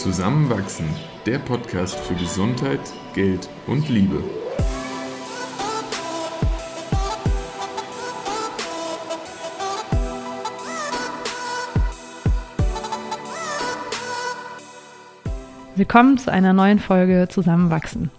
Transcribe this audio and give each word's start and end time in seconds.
Zusammenwachsen, 0.00 0.86
der 1.26 1.38
Podcast 1.38 1.94
für 2.00 2.14
Gesundheit, 2.14 2.80
Geld 3.12 3.50
und 3.66 3.86
Liebe. 3.90 4.24
Willkommen 15.76 16.16
zu 16.16 16.32
einer 16.32 16.54
neuen 16.54 16.78
Folge 16.78 17.28
Zusammenwachsen. 17.28 18.10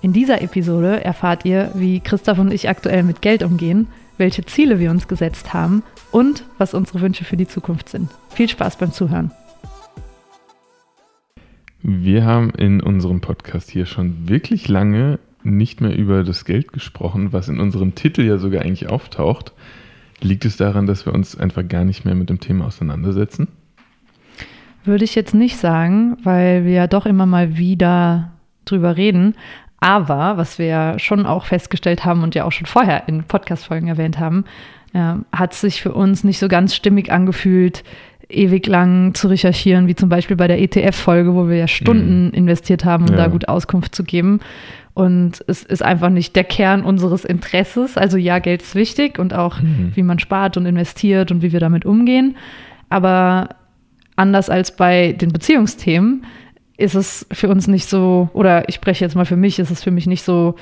In 0.00 0.12
dieser 0.12 0.42
Episode 0.42 1.04
erfahrt 1.04 1.44
ihr, 1.44 1.70
wie 1.74 2.00
Christoph 2.00 2.40
und 2.40 2.52
ich 2.52 2.68
aktuell 2.68 3.04
mit 3.04 3.22
Geld 3.22 3.44
umgehen, 3.44 3.86
welche 4.16 4.44
Ziele 4.44 4.80
wir 4.80 4.90
uns 4.90 5.06
gesetzt 5.06 5.54
haben 5.54 5.84
und 6.10 6.42
was 6.58 6.74
unsere 6.74 7.00
Wünsche 7.00 7.24
für 7.24 7.36
die 7.36 7.46
Zukunft 7.46 7.90
sind. 7.90 8.10
Viel 8.30 8.48
Spaß 8.48 8.74
beim 8.74 8.90
Zuhören. 8.90 9.30
Wir 11.80 12.24
haben 12.24 12.50
in 12.50 12.80
unserem 12.80 13.20
Podcast 13.20 13.70
hier 13.70 13.86
schon 13.86 14.28
wirklich 14.28 14.68
lange 14.68 15.20
nicht 15.44 15.80
mehr 15.80 15.96
über 15.96 16.24
das 16.24 16.44
Geld 16.44 16.72
gesprochen, 16.72 17.32
was 17.32 17.48
in 17.48 17.60
unserem 17.60 17.94
Titel 17.94 18.22
ja 18.22 18.38
sogar 18.38 18.62
eigentlich 18.62 18.88
auftaucht. 18.88 19.52
Liegt 20.20 20.44
es 20.44 20.56
daran, 20.56 20.86
dass 20.86 21.06
wir 21.06 21.14
uns 21.14 21.38
einfach 21.38 21.66
gar 21.66 21.84
nicht 21.84 22.04
mehr 22.04 22.16
mit 22.16 22.28
dem 22.28 22.40
Thema 22.40 22.66
auseinandersetzen? 22.66 23.48
Würde 24.84 25.04
ich 25.04 25.14
jetzt 25.14 25.34
nicht 25.34 25.56
sagen, 25.56 26.16
weil 26.24 26.64
wir 26.64 26.72
ja 26.72 26.86
doch 26.88 27.06
immer 27.06 27.26
mal 27.26 27.56
wieder 27.56 28.32
drüber 28.64 28.96
reden. 28.96 29.36
Aber 29.80 30.36
was 30.36 30.58
wir 30.58 30.66
ja 30.66 30.98
schon 30.98 31.26
auch 31.26 31.44
festgestellt 31.44 32.04
haben 32.04 32.24
und 32.24 32.34
ja 32.34 32.44
auch 32.44 32.52
schon 32.52 32.66
vorher 32.66 33.06
in 33.06 33.22
Podcast-Folgen 33.22 33.86
erwähnt 33.86 34.18
haben, 34.18 34.44
äh, 34.92 35.14
hat 35.32 35.54
sich 35.54 35.80
für 35.80 35.92
uns 35.92 36.24
nicht 36.24 36.38
so 36.38 36.48
ganz 36.48 36.74
stimmig 36.74 37.12
angefühlt, 37.12 37.84
ewig 38.28 38.66
lang 38.66 39.14
zu 39.14 39.28
recherchieren, 39.28 39.86
wie 39.86 39.94
zum 39.94 40.08
Beispiel 40.08 40.36
bei 40.36 40.48
der 40.48 40.60
ETF-Folge, 40.60 41.34
wo 41.34 41.48
wir 41.48 41.56
ja 41.56 41.68
Stunden 41.68 42.26
mhm. 42.26 42.34
investiert 42.34 42.84
haben, 42.84 43.04
um 43.04 43.10
ja. 43.10 43.16
da 43.16 43.26
gut 43.28 43.48
Auskunft 43.48 43.94
zu 43.94 44.04
geben. 44.04 44.40
Und 44.94 45.44
es 45.46 45.62
ist 45.62 45.82
einfach 45.82 46.10
nicht 46.10 46.34
der 46.34 46.44
Kern 46.44 46.82
unseres 46.82 47.24
Interesses. 47.24 47.96
Also 47.96 48.18
ja, 48.18 48.40
Geld 48.40 48.62
ist 48.62 48.74
wichtig 48.74 49.18
und 49.18 49.32
auch, 49.32 49.60
mhm. 49.60 49.92
wie 49.94 50.02
man 50.02 50.18
spart 50.18 50.56
und 50.56 50.66
investiert 50.66 51.30
und 51.30 51.40
wie 51.40 51.52
wir 51.52 51.60
damit 51.60 51.86
umgehen. 51.86 52.36
Aber 52.88 53.50
anders 54.16 54.50
als 54.50 54.76
bei 54.76 55.12
den 55.12 55.32
Beziehungsthemen 55.32 56.24
ist 56.76 56.94
es 56.94 57.26
für 57.32 57.48
uns 57.48 57.66
nicht 57.66 57.88
so, 57.88 58.28
oder 58.32 58.68
ich 58.68 58.74
spreche 58.74 59.04
jetzt 59.04 59.14
mal 59.14 59.24
für 59.24 59.36
mich, 59.36 59.58
ist 59.58 59.70
es 59.70 59.82
für 59.82 59.90
mich 59.90 60.06
nicht 60.06 60.22
so 60.22 60.56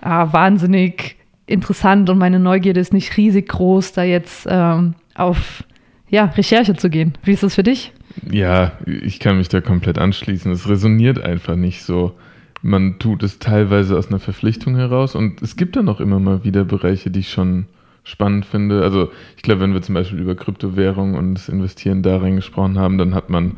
ah, 0.00 0.32
wahnsinnig 0.32 1.16
interessant 1.46 2.10
und 2.10 2.18
meine 2.18 2.38
Neugierde 2.38 2.80
ist 2.80 2.92
nicht 2.92 3.16
riesig 3.16 3.48
groß, 3.48 3.92
da 3.92 4.02
jetzt 4.02 4.46
ähm, 4.50 4.94
auf 5.14 5.64
ja, 6.10 6.26
Recherche 6.26 6.74
zu 6.74 6.90
gehen. 6.90 7.14
Wie 7.22 7.32
ist 7.32 7.42
das 7.42 7.54
für 7.54 7.62
dich? 7.62 7.92
Ja, 8.30 8.72
ich 8.86 9.20
kann 9.20 9.38
mich 9.38 9.48
da 9.48 9.60
komplett 9.60 9.98
anschließen. 9.98 10.50
Es 10.52 10.68
resoniert 10.68 11.20
einfach 11.20 11.56
nicht 11.56 11.82
so. 11.82 12.14
Man 12.62 12.98
tut 12.98 13.22
es 13.22 13.38
teilweise 13.38 13.96
aus 13.96 14.08
einer 14.08 14.18
Verpflichtung 14.18 14.74
heraus 14.74 15.14
und 15.14 15.42
es 15.42 15.56
gibt 15.56 15.76
dann 15.76 15.88
auch 15.88 16.00
immer 16.00 16.18
mal 16.18 16.42
wieder 16.44 16.64
Bereiche, 16.64 17.10
die 17.10 17.20
ich 17.20 17.30
schon 17.30 17.66
spannend 18.02 18.46
finde. 18.46 18.82
Also 18.82 19.10
ich 19.36 19.42
glaube, 19.42 19.60
wenn 19.60 19.74
wir 19.74 19.82
zum 19.82 19.94
Beispiel 19.94 20.18
über 20.18 20.34
Kryptowährungen 20.34 21.14
und 21.14 21.34
das 21.34 21.48
Investieren 21.48 22.02
darin 22.02 22.36
gesprochen 22.36 22.78
haben, 22.78 22.98
dann 22.98 23.14
hat 23.14 23.30
man 23.30 23.56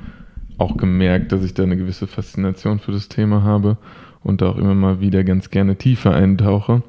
auch 0.58 0.76
gemerkt, 0.76 1.32
dass 1.32 1.42
ich 1.42 1.54
da 1.54 1.62
eine 1.62 1.76
gewisse 1.76 2.06
Faszination 2.06 2.80
für 2.80 2.92
das 2.92 3.08
Thema 3.08 3.42
habe 3.42 3.78
und 4.22 4.42
da 4.42 4.50
auch 4.50 4.58
immer 4.58 4.74
mal 4.74 5.00
wieder 5.00 5.24
ganz 5.24 5.50
gerne 5.50 5.76
tiefer 5.76 6.14
eintauche. 6.14 6.82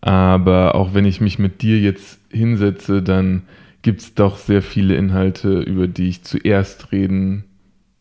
Aber 0.00 0.74
auch 0.74 0.94
wenn 0.94 1.04
ich 1.04 1.20
mich 1.20 1.38
mit 1.38 1.62
dir 1.62 1.80
jetzt 1.80 2.20
hinsetze, 2.30 3.02
dann 3.02 3.42
gibt 3.82 4.00
es 4.00 4.14
doch 4.14 4.36
sehr 4.36 4.62
viele 4.62 4.94
Inhalte, 4.94 5.60
über 5.60 5.88
die 5.88 6.08
ich 6.08 6.22
zuerst 6.22 6.92
reden 6.92 7.44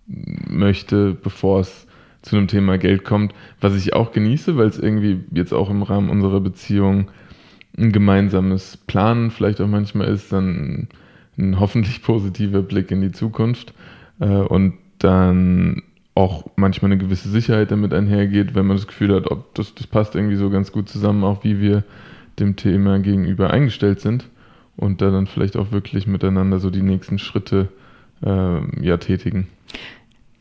möchte, 0.07 1.13
bevor 1.13 1.61
es 1.61 1.87
zu 2.21 2.37
einem 2.37 2.47
Thema 2.47 2.77
Geld 2.77 3.03
kommt, 3.03 3.33
was 3.59 3.75
ich 3.75 3.93
auch 3.93 4.11
genieße, 4.11 4.55
weil 4.55 4.67
es 4.67 4.77
irgendwie 4.77 5.21
jetzt 5.31 5.53
auch 5.53 5.69
im 5.71 5.81
Rahmen 5.81 6.09
unserer 6.09 6.39
Beziehung 6.39 7.09
ein 7.77 7.91
gemeinsames 7.91 8.77
Planen 8.77 9.31
vielleicht 9.31 9.59
auch 9.59 9.67
manchmal 9.67 10.07
ist, 10.07 10.31
dann 10.31 10.87
ein 11.37 11.59
hoffentlich 11.59 12.03
positiver 12.03 12.61
Blick 12.61 12.91
in 12.91 13.01
die 13.01 13.11
Zukunft 13.11 13.73
äh, 14.19 14.25
und 14.25 14.73
dann 14.99 15.81
auch 16.13 16.45
manchmal 16.57 16.91
eine 16.91 17.01
gewisse 17.01 17.29
Sicherheit 17.29 17.71
damit 17.71 17.93
einhergeht, 17.93 18.53
wenn 18.53 18.67
man 18.67 18.77
das 18.77 18.85
Gefühl 18.85 19.15
hat, 19.15 19.31
ob 19.31 19.55
das, 19.55 19.73
das 19.73 19.87
passt 19.87 20.13
irgendwie 20.13 20.35
so 20.35 20.49
ganz 20.49 20.71
gut 20.71 20.89
zusammen, 20.89 21.23
auch 21.23 21.43
wie 21.43 21.59
wir 21.59 21.83
dem 22.37 22.55
Thema 22.55 22.99
gegenüber 22.99 23.49
eingestellt 23.49 24.01
sind 24.01 24.27
und 24.81 25.01
da 25.01 25.11
dann 25.11 25.27
vielleicht 25.27 25.55
auch 25.55 25.71
wirklich 25.71 26.07
miteinander 26.07 26.59
so 26.59 26.69
die 26.69 26.81
nächsten 26.81 27.19
Schritte 27.19 27.69
äh, 28.25 28.85
ja 28.85 28.97
tätigen. 28.97 29.47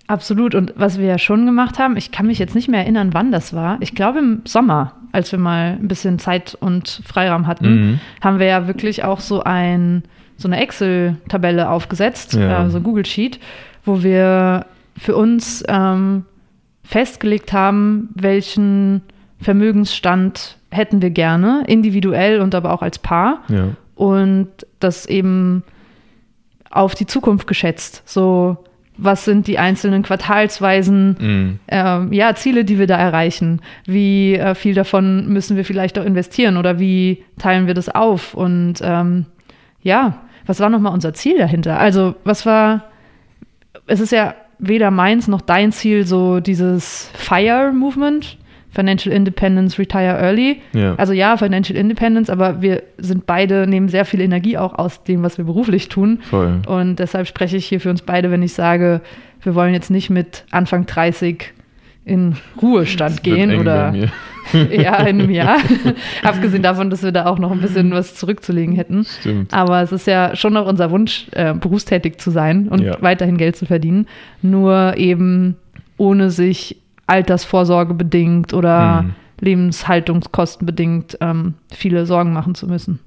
Absolut. 0.06 0.54
Und 0.54 0.72
was 0.76 0.98
wir 0.98 1.06
ja 1.06 1.18
schon 1.18 1.46
gemacht 1.46 1.78
haben, 1.78 1.96
ich 1.96 2.10
kann 2.10 2.26
mich 2.26 2.38
jetzt 2.40 2.54
nicht 2.54 2.68
mehr 2.68 2.80
erinnern, 2.80 3.10
wann 3.12 3.30
das 3.30 3.54
war. 3.54 3.76
Ich 3.80 3.94
glaube 3.94 4.18
im 4.18 4.40
Sommer, 4.44 4.94
als 5.12 5.30
wir 5.30 5.38
mal 5.38 5.78
ein 5.80 5.86
bisschen 5.86 6.18
Zeit 6.18 6.56
und 6.58 7.02
Freiraum 7.04 7.46
hatten, 7.46 7.74
mhm. 7.74 8.00
haben 8.20 8.38
wir 8.40 8.46
ja 8.46 8.66
wirklich 8.66 9.04
auch 9.04 9.20
so 9.20 9.44
ein 9.44 10.02
so 10.36 10.48
eine 10.48 10.58
Excel-Tabelle 10.58 11.68
aufgesetzt, 11.68 12.32
ja. 12.32 12.64
äh, 12.64 12.70
so 12.70 12.80
Google 12.80 13.04
Sheet, 13.04 13.38
wo 13.84 14.02
wir 14.02 14.64
für 14.96 15.14
uns 15.14 15.62
ähm, 15.68 16.24
festgelegt 16.82 17.52
haben, 17.52 18.08
welchen 18.14 19.02
Vermögensstand 19.38 20.56
hätten 20.70 21.02
wir 21.02 21.10
gerne, 21.10 21.62
individuell 21.66 22.40
und 22.40 22.54
aber 22.54 22.72
auch 22.72 22.80
als 22.80 22.98
Paar. 22.98 23.42
Ja 23.48 23.68
und 24.00 24.48
das 24.78 25.04
eben 25.04 25.62
auf 26.70 26.94
die 26.94 27.04
Zukunft 27.04 27.46
geschätzt. 27.46 28.02
So, 28.06 28.56
was 28.96 29.26
sind 29.26 29.46
die 29.46 29.58
einzelnen 29.58 30.02
quartalsweisen 30.02 31.16
mm. 31.20 31.60
äh, 31.66 32.16
ja, 32.16 32.34
Ziele, 32.34 32.64
die 32.64 32.78
wir 32.78 32.86
da 32.86 32.96
erreichen? 32.96 33.60
Wie 33.84 34.36
äh, 34.36 34.54
viel 34.54 34.72
davon 34.72 35.28
müssen 35.28 35.54
wir 35.58 35.66
vielleicht 35.66 35.98
auch 35.98 36.04
investieren 36.06 36.56
oder 36.56 36.78
wie 36.78 37.22
teilen 37.38 37.66
wir 37.66 37.74
das 37.74 37.90
auf? 37.90 38.32
Und 38.32 38.76
ähm, 38.80 39.26
ja, 39.82 40.22
was 40.46 40.60
war 40.60 40.70
nochmal 40.70 40.94
unser 40.94 41.12
Ziel 41.12 41.36
dahinter? 41.36 41.78
Also, 41.78 42.14
was 42.24 42.46
war, 42.46 42.84
es 43.86 44.00
ist 44.00 44.12
ja 44.12 44.34
weder 44.58 44.90
meins 44.90 45.28
noch 45.28 45.42
dein 45.42 45.72
Ziel, 45.72 46.06
so 46.06 46.40
dieses 46.40 47.10
Fire-Movement, 47.12 48.38
Financial 48.70 49.14
Independence, 49.14 49.78
Retire 49.78 50.18
Early. 50.18 50.60
Ja. 50.72 50.94
Also 50.94 51.12
ja, 51.12 51.36
Financial 51.36 51.76
Independence, 51.76 52.30
aber 52.30 52.62
wir 52.62 52.82
sind 52.98 53.26
beide, 53.26 53.66
nehmen 53.66 53.88
sehr 53.88 54.04
viel 54.04 54.20
Energie 54.20 54.56
auch 54.56 54.74
aus 54.74 55.02
dem, 55.02 55.22
was 55.22 55.38
wir 55.38 55.44
beruflich 55.44 55.88
tun. 55.88 56.20
Voll. 56.22 56.62
Und 56.66 56.96
deshalb 56.96 57.26
spreche 57.26 57.56
ich 57.56 57.66
hier 57.66 57.80
für 57.80 57.90
uns 57.90 58.02
beide, 58.02 58.30
wenn 58.30 58.42
ich 58.42 58.54
sage, 58.54 59.00
wir 59.42 59.54
wollen 59.54 59.74
jetzt 59.74 59.90
nicht 59.90 60.10
mit 60.10 60.44
Anfang 60.50 60.86
30 60.86 61.52
in 62.04 62.36
Ruhestand 62.60 63.22
gehen 63.22 63.58
oder 63.58 63.94
ja, 64.52 64.96
in 65.00 65.20
einem 65.20 65.30
Jahr. 65.30 65.58
Abgesehen 66.22 66.62
davon, 66.62 66.90
dass 66.90 67.02
wir 67.02 67.12
da 67.12 67.26
auch 67.26 67.38
noch 67.38 67.50
ein 67.50 67.60
bisschen 67.60 67.90
was 67.92 68.14
zurückzulegen 68.14 68.74
hätten. 68.74 69.04
Stimmt. 69.04 69.52
Aber 69.52 69.82
es 69.82 69.92
ist 69.92 70.06
ja 70.06 70.34
schon 70.36 70.52
noch 70.52 70.66
unser 70.66 70.90
Wunsch, 70.90 71.26
äh, 71.32 71.54
berufstätig 71.54 72.18
zu 72.18 72.30
sein 72.30 72.68
und 72.68 72.82
ja. 72.82 72.96
weiterhin 73.00 73.36
Geld 73.36 73.56
zu 73.56 73.66
verdienen. 73.66 74.06
Nur 74.42 74.94
eben 74.96 75.56
ohne 75.96 76.30
sich 76.30 76.76
Altersvorsorge 77.10 77.94
bedingt 77.94 78.54
oder 78.54 79.02
mhm. 79.02 79.14
Lebenshaltungskosten 79.40 80.64
bedingt 80.64 81.18
ähm, 81.20 81.54
viele 81.72 82.06
Sorgen 82.06 82.32
machen 82.32 82.54
zu 82.54 82.66
müssen. 82.66 83.00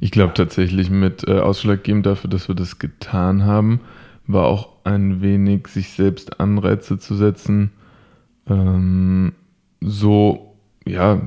Ich 0.00 0.10
glaube 0.10 0.34
tatsächlich 0.34 0.88
mit 0.90 1.28
äh, 1.28 1.38
ausschlaggebend 1.38 2.06
dafür, 2.06 2.30
dass 2.30 2.48
wir 2.48 2.54
das 2.54 2.78
getan 2.78 3.44
haben, 3.44 3.80
war 4.26 4.46
auch 4.46 4.68
ein 4.84 5.20
wenig 5.20 5.68
sich 5.68 5.90
selbst 5.90 6.40
Anreize 6.40 6.98
zu 6.98 7.14
setzen, 7.14 7.70
ähm, 8.48 9.32
so 9.80 10.54
ja 10.86 11.20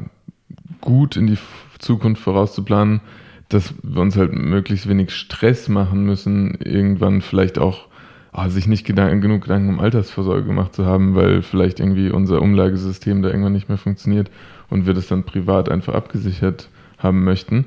gut 0.81 1.17
in 1.17 1.27
die 1.27 1.38
Zukunft 1.79 2.23
vorauszuplanen, 2.23 3.01
dass 3.50 3.74
wir 3.83 4.01
uns 4.01 4.18
halt 4.18 4.33
möglichst 4.33 4.89
wenig 4.89 5.12
Stress 5.12 5.69
machen 5.69 6.03
müssen, 6.03 6.57
irgendwann 6.63 7.21
vielleicht 7.21 7.59
auch 7.59 7.88
oh, 8.33 8.47
sich 8.50 8.68
nicht 8.68 8.85
Gedanken, 8.85 9.21
genug 9.21 9.44
Gedanken 9.44 9.69
um 9.69 9.80
Altersvorsorge 9.80 10.45
gemacht 10.45 10.74
zu 10.74 10.85
haben, 10.85 11.15
weil 11.15 11.41
vielleicht 11.41 11.80
irgendwie 11.80 12.09
unser 12.09 12.41
Umlagesystem 12.41 13.21
da 13.21 13.30
irgendwann 13.30 13.53
nicht 13.53 13.69
mehr 13.69 13.77
funktioniert 13.77 14.30
und 14.69 14.85
wir 14.85 14.94
das 14.94 15.07
dann 15.07 15.24
privat 15.24 15.69
einfach 15.69 15.94
abgesichert 15.94 16.69
haben 16.97 17.24
möchten. 17.24 17.65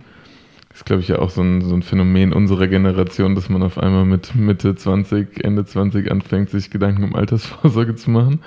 Das 0.69 0.81
ist, 0.81 0.85
glaube 0.85 1.01
ich, 1.01 1.09
ja 1.09 1.21
auch 1.21 1.31
so 1.31 1.41
ein, 1.41 1.63
so 1.63 1.75
ein 1.75 1.83
Phänomen 1.83 2.35
unserer 2.35 2.67
Generation, 2.67 3.35
dass 3.35 3.49
man 3.49 3.63
auf 3.63 3.79
einmal 3.79 4.05
mit 4.05 4.35
Mitte 4.35 4.75
20, 4.75 5.43
Ende 5.43 5.65
20 5.65 6.11
anfängt, 6.11 6.51
sich 6.51 6.71
Gedanken 6.71 7.05
um 7.05 7.15
Altersvorsorge 7.15 7.95
zu 7.95 8.11
machen. 8.11 8.41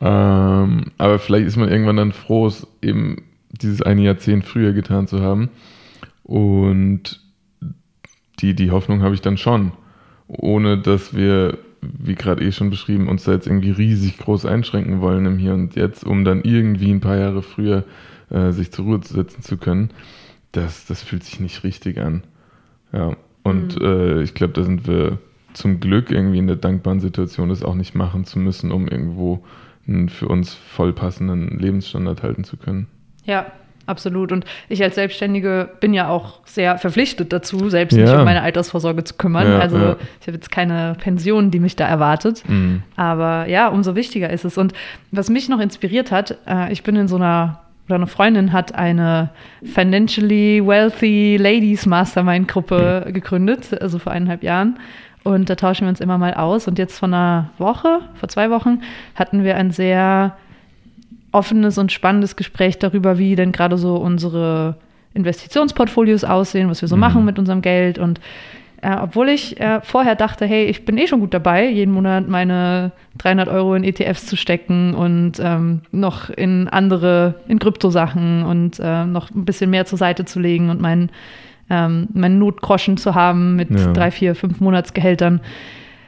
Ähm, 0.00 0.84
aber 0.96 1.18
vielleicht 1.18 1.46
ist 1.46 1.56
man 1.56 1.68
irgendwann 1.68 1.96
dann 1.96 2.12
froh, 2.12 2.46
es 2.46 2.66
eben 2.80 3.16
dieses 3.50 3.82
eine 3.82 4.02
Jahrzehnt 4.02 4.46
früher 4.46 4.72
getan 4.72 5.08
zu 5.08 5.20
haben. 5.20 5.50
Und 6.22 7.20
die, 8.40 8.54
die 8.54 8.70
Hoffnung 8.70 9.02
habe 9.02 9.14
ich 9.14 9.20
dann 9.20 9.36
schon 9.36 9.72
ohne 10.28 10.78
dass 10.78 11.14
wir, 11.14 11.58
wie 11.80 12.14
gerade 12.14 12.44
eh 12.44 12.52
schon 12.52 12.70
beschrieben, 12.70 13.08
uns 13.08 13.24
da 13.24 13.32
jetzt 13.32 13.46
irgendwie 13.46 13.70
riesig 13.70 14.18
groß 14.18 14.46
einschränken 14.46 15.00
wollen 15.00 15.26
im 15.26 15.38
Hier 15.38 15.54
und 15.54 15.74
Jetzt, 15.74 16.04
um 16.04 16.24
dann 16.24 16.42
irgendwie 16.42 16.90
ein 16.90 17.00
paar 17.00 17.16
Jahre 17.16 17.42
früher 17.42 17.84
äh, 18.30 18.52
sich 18.52 18.70
zur 18.70 18.84
Ruhe 18.84 19.00
setzen 19.02 19.42
zu 19.42 19.56
können, 19.56 19.90
das, 20.52 20.86
das 20.86 21.02
fühlt 21.02 21.24
sich 21.24 21.40
nicht 21.40 21.64
richtig 21.64 21.98
an. 21.98 22.22
Ja, 22.92 23.16
und 23.42 23.80
mhm. 23.80 23.86
äh, 23.86 24.22
ich 24.22 24.34
glaube, 24.34 24.52
da 24.52 24.62
sind 24.62 24.86
wir 24.86 25.18
zum 25.54 25.80
Glück 25.80 26.10
irgendwie 26.10 26.38
in 26.38 26.46
der 26.46 26.56
dankbaren 26.56 27.00
Situation, 27.00 27.48
das 27.48 27.62
auch 27.62 27.74
nicht 27.74 27.94
machen 27.94 28.24
zu 28.24 28.38
müssen, 28.38 28.70
um 28.70 28.86
irgendwo 28.86 29.44
einen 29.86 30.08
für 30.08 30.28
uns 30.28 30.54
voll 30.54 30.92
passenden 30.92 31.58
Lebensstandard 31.58 32.22
halten 32.22 32.44
zu 32.44 32.56
können. 32.56 32.86
Ja, 33.24 33.50
absolut. 33.88 34.32
Und 34.32 34.44
ich 34.68 34.82
als 34.82 34.94
Selbstständige 34.94 35.68
bin 35.80 35.94
ja 35.94 36.08
auch 36.08 36.40
sehr 36.44 36.78
verpflichtet 36.78 37.32
dazu, 37.32 37.70
selbst 37.70 37.96
ja. 37.96 38.04
mich 38.04 38.14
um 38.14 38.24
meine 38.24 38.42
Altersvorsorge 38.42 39.04
zu 39.04 39.14
kümmern. 39.14 39.48
Ja, 39.48 39.58
also 39.58 39.76
ja. 39.76 39.96
ich 40.20 40.26
habe 40.26 40.36
jetzt 40.36 40.50
keine 40.50 40.96
Pension, 40.98 41.50
die 41.50 41.60
mich 41.60 41.76
da 41.76 41.86
erwartet. 41.86 42.42
Mhm. 42.48 42.82
Aber 42.96 43.46
ja, 43.48 43.68
umso 43.68 43.94
wichtiger 43.94 44.30
ist 44.30 44.44
es. 44.44 44.58
Und 44.58 44.72
was 45.10 45.30
mich 45.30 45.48
noch 45.48 45.60
inspiriert 45.60 46.10
hat, 46.10 46.36
äh, 46.46 46.72
ich 46.72 46.82
bin 46.82 46.96
in 46.96 47.08
so 47.08 47.16
einer 47.16 47.60
oder 47.88 47.94
eine 47.94 48.06
Freundin 48.06 48.52
hat 48.52 48.74
eine 48.74 49.30
Financially 49.64 50.62
Wealthy 50.62 51.38
Ladies 51.38 51.86
Mastermind 51.86 52.46
Gruppe 52.46 53.04
mhm. 53.06 53.12
gegründet, 53.14 53.80
also 53.80 53.98
vor 53.98 54.12
eineinhalb 54.12 54.42
Jahren. 54.42 54.78
Und 55.24 55.50
da 55.50 55.54
tauschen 55.54 55.82
wir 55.82 55.88
uns 55.88 56.00
immer 56.00 56.18
mal 56.18 56.34
aus. 56.34 56.68
Und 56.68 56.78
jetzt 56.78 56.98
vor 56.98 57.08
einer 57.08 57.50
Woche, 57.58 58.00
vor 58.14 58.28
zwei 58.28 58.50
Wochen, 58.50 58.82
hatten 59.14 59.42
wir 59.42 59.56
ein 59.56 59.70
sehr 59.70 60.36
offenes 61.32 61.78
und 61.78 61.92
spannendes 61.92 62.36
Gespräch 62.36 62.78
darüber, 62.78 63.18
wie 63.18 63.36
denn 63.36 63.52
gerade 63.52 63.76
so 63.76 63.96
unsere 63.96 64.76
Investitionsportfolios 65.14 66.24
aussehen, 66.24 66.70
was 66.70 66.80
wir 66.80 66.88
so 66.88 66.96
mhm. 66.96 67.00
machen 67.00 67.24
mit 67.24 67.38
unserem 67.38 67.62
Geld. 67.62 67.98
Und 67.98 68.20
äh, 68.80 68.96
obwohl 69.00 69.28
ich 69.28 69.60
äh, 69.60 69.80
vorher 69.82 70.14
dachte, 70.14 70.46
hey, 70.46 70.66
ich 70.66 70.84
bin 70.84 70.98
eh 70.98 71.06
schon 71.06 71.20
gut 71.20 71.34
dabei, 71.34 71.68
jeden 71.68 71.92
Monat 71.92 72.28
meine 72.28 72.92
300 73.18 73.48
Euro 73.48 73.74
in 73.74 73.84
ETFs 73.84 74.26
zu 74.26 74.36
stecken 74.36 74.94
und 74.94 75.40
ähm, 75.40 75.82
noch 75.90 76.30
in 76.30 76.68
andere, 76.68 77.34
in 77.48 77.58
Kryptosachen 77.58 78.44
und 78.44 78.78
äh, 78.78 79.04
noch 79.04 79.30
ein 79.30 79.44
bisschen 79.44 79.70
mehr 79.70 79.86
zur 79.86 79.98
Seite 79.98 80.24
zu 80.24 80.38
legen 80.38 80.70
und 80.70 80.80
meinen 80.80 81.10
ähm, 81.70 82.08
meinen 82.14 82.38
Notgroschen 82.38 82.96
zu 82.96 83.14
haben 83.14 83.56
mit 83.56 83.70
ja. 83.70 83.92
drei, 83.92 84.10
vier, 84.10 84.34
fünf 84.34 84.60
Monatsgehältern, 84.60 85.40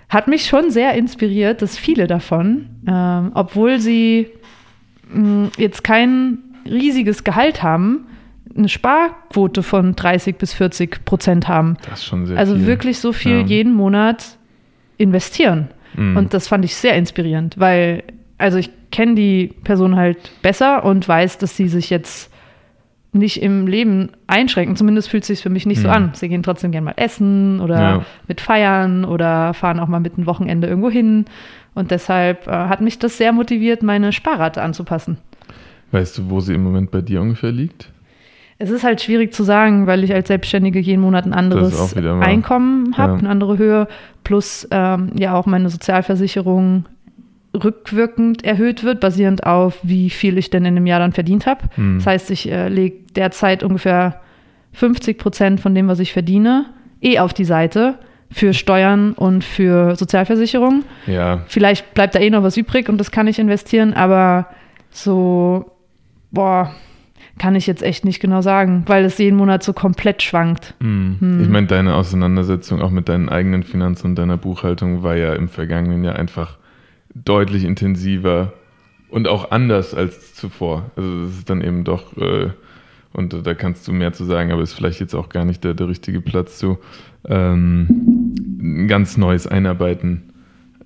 hat 0.09 0.27
mich 0.27 0.47
schon 0.47 0.71
sehr 0.71 0.95
inspiriert, 0.95 1.63
dass 1.63 1.79
viele 1.79 2.07
davon, 2.07 2.67
ähm, 2.87 3.33
obwohl 3.35 3.79
sie 3.79 4.29
jetzt 5.57 5.85
kein 5.85 6.39
riesiges 6.67 7.25
Gehalt 7.25 7.63
haben, 7.63 8.07
eine 8.57 8.69
Sparquote 8.69 9.63
von 9.63 9.95
30 9.95 10.37
bis 10.37 10.53
40 10.53 11.05
Prozent 11.05 11.49
haben. 11.49 11.77
Das 11.89 12.01
ist 12.01 12.05
schon 12.07 12.27
sehr 12.27 12.37
Also 12.39 12.55
viel. 12.57 12.67
wirklich 12.67 12.99
so 12.99 13.13
viel 13.13 13.41
ja. 13.41 13.47
jeden 13.47 13.75
Monat 13.75 14.37
investieren. 14.97 15.69
Mhm. 15.97 16.17
Und 16.17 16.35
das 16.35 16.49
fand 16.49 16.65
ich 16.65 16.75
sehr 16.77 16.95
inspirierend, 16.95 17.59
weil, 17.59 18.03
also 18.39 18.59
ich 18.59 18.71
kenne 18.93 19.15
die 19.15 19.55
Person 19.65 19.97
halt 19.97 20.19
besser 20.43 20.85
und 20.85 21.07
weiß, 21.07 21.39
dass 21.39 21.57
sie 21.57 21.69
sich 21.69 21.91
jetzt 21.91 22.30
nicht 23.13 23.43
im 23.43 23.67
Leben 23.67 24.11
einschränken. 24.27 24.77
Zumindest 24.77 25.09
fühlt 25.09 25.25
es 25.25 25.29
sich 25.29 25.43
für 25.43 25.51
mich 25.51 25.67
nicht 25.67 25.79
mhm. 25.79 25.83
so 25.83 25.89
an. 25.89 26.11
Sie 26.15 26.29
gehen 26.29 26.43
trotzdem 26.43 26.71
gerne 26.71 26.85
mal 26.87 26.95
essen 26.97 27.61
oder 27.61 27.81
ja. 27.81 28.05
mit 28.29 28.41
feiern 28.41 29.05
oder 29.05 29.55
fahren 29.55 29.81
auch 29.81 29.89
mal 29.89 30.01
mit 30.01 30.17
einem 30.17 30.27
Wochenende 30.27 30.69
irgendwo 30.69 30.91
hin. 30.91 31.25
Und 31.75 31.91
deshalb 31.91 32.47
äh, 32.47 32.51
hat 32.51 32.81
mich 32.81 32.99
das 32.99 33.17
sehr 33.17 33.33
motiviert, 33.33 33.83
meine 33.83 34.13
Sparrate 34.13 34.63
anzupassen. 34.63 35.19
Weißt 35.93 36.19
du, 36.19 36.31
wo 36.31 36.41
sie 36.41 36.55
im 36.55 36.63
Moment 36.63 36.91
bei 36.91 37.01
dir 37.01 37.21
ungefähr 37.21 37.53
liegt? 37.53 37.91
Es 38.59 38.71
ist 38.71 38.85
halt 38.85 39.01
schwierig 39.01 39.33
zu 39.33 39.43
sagen, 39.43 39.87
weil 39.87 40.05
ich 40.05 40.13
als 40.13 40.29
Selbstständige 40.29 40.81
jeden 40.81 41.01
Monat 41.01 41.25
ein 41.25 41.33
anderes 41.33 41.97
Einkommen 41.97 42.97
habe, 42.99 43.15
ja. 43.15 43.19
eine 43.19 43.31
andere 43.31 43.57
Höhe, 43.57 43.89
plus 44.23 44.69
ähm, 44.71 45.13
ja 45.19 45.35
auch 45.35 45.47
meine 45.47 45.71
Sozialversicherung 45.71 46.85
rückwirkend 47.55 48.45
erhöht 48.45 48.85
wird, 48.85 49.01
basierend 49.01 49.45
auf, 49.45 49.79
wie 49.83 50.11
viel 50.11 50.39
ich 50.39 50.51
denn 50.51 50.65
in 50.65 50.77
einem 50.77 50.87
Jahr 50.87 51.01
dann 51.01 51.13
verdient 51.13 51.47
habe. 51.47 51.65
Hm. 51.75 51.99
Das 51.99 52.07
heißt, 52.07 52.31
ich 52.31 52.51
äh, 52.51 52.69
lege 52.69 52.99
derzeit 53.15 53.63
ungefähr 53.63 54.21
50 54.73 55.19
Prozent 55.19 55.61
von 55.61 55.75
dem, 55.75 55.89
was 55.89 55.99
ich 55.99 56.13
verdiene, 56.13 56.67
eh 57.01 57.19
auf 57.19 57.35
die 57.35 57.45
Seite 57.45 57.99
für 58.31 58.55
Steuern 58.55 59.13
und 59.13 59.43
für 59.43 59.97
Sozialversicherung. 59.97 60.85
Ja. 61.07 61.43
Vielleicht 61.49 61.95
bleibt 61.95 62.15
da 62.15 62.21
eh 62.21 62.31
noch 62.31 62.45
was 62.45 62.57
übrig 62.57 62.89
und 62.89 62.99
das 62.99 63.11
kann 63.11 63.27
ich 63.27 63.41
investieren, 63.41 63.93
aber 63.95 64.47
so, 64.91 65.73
boah, 66.31 66.73
kann 67.39 67.57
ich 67.57 67.67
jetzt 67.67 67.83
echt 67.83 68.05
nicht 68.05 68.21
genau 68.21 68.43
sagen, 68.43 68.85
weil 68.87 69.05
es 69.05 69.19
jeden 69.19 69.37
Monat 69.37 69.65
so 69.65 69.73
komplett 69.73 70.23
schwankt. 70.23 70.75
Hm. 70.81 71.17
Hm. 71.19 71.43
Ich 71.43 71.49
meine, 71.49 71.67
deine 71.67 71.95
Auseinandersetzung 71.95 72.81
auch 72.81 72.91
mit 72.91 73.09
deinen 73.09 73.29
eigenen 73.29 73.65
Finanzen 73.65 74.09
und 74.09 74.15
deiner 74.17 74.37
Buchhaltung 74.37 75.03
war 75.03 75.17
ja 75.17 75.33
im 75.33 75.49
vergangenen 75.49 76.05
Jahr 76.05 76.17
einfach 76.17 76.60
deutlich 77.15 77.65
intensiver 77.65 78.53
und 79.09 79.29
auch 79.29 79.51
anders 79.51 79.95
als 79.95 80.35
zuvor. 80.35 80.91
Also 80.97 81.25
es 81.25 81.39
ist 81.39 81.51
dann 81.51 81.63
eben 81.63 81.85
doch, 81.85 82.17
äh, 82.17 82.51
und 83.13 83.47
da 83.47 83.55
kannst 83.55 83.89
du 83.89 83.93
mehr 83.93 84.13
zu 84.13 84.25
sagen, 84.25 84.53
aber 84.53 84.63
ist 84.63 84.75
vielleicht 84.75 85.01
jetzt 85.01 85.15
auch 85.15 85.29
gar 85.29 85.45
nicht 85.45 85.65
der, 85.65 85.75
der 85.75 85.89
richtige 85.89 86.21
Platz 86.21 86.59
zu, 86.59 86.79
ähm, 87.29 88.35
ein 88.61 88.89
ganz 88.89 89.17
neues 89.17 89.47
Einarbeiten 89.47 90.31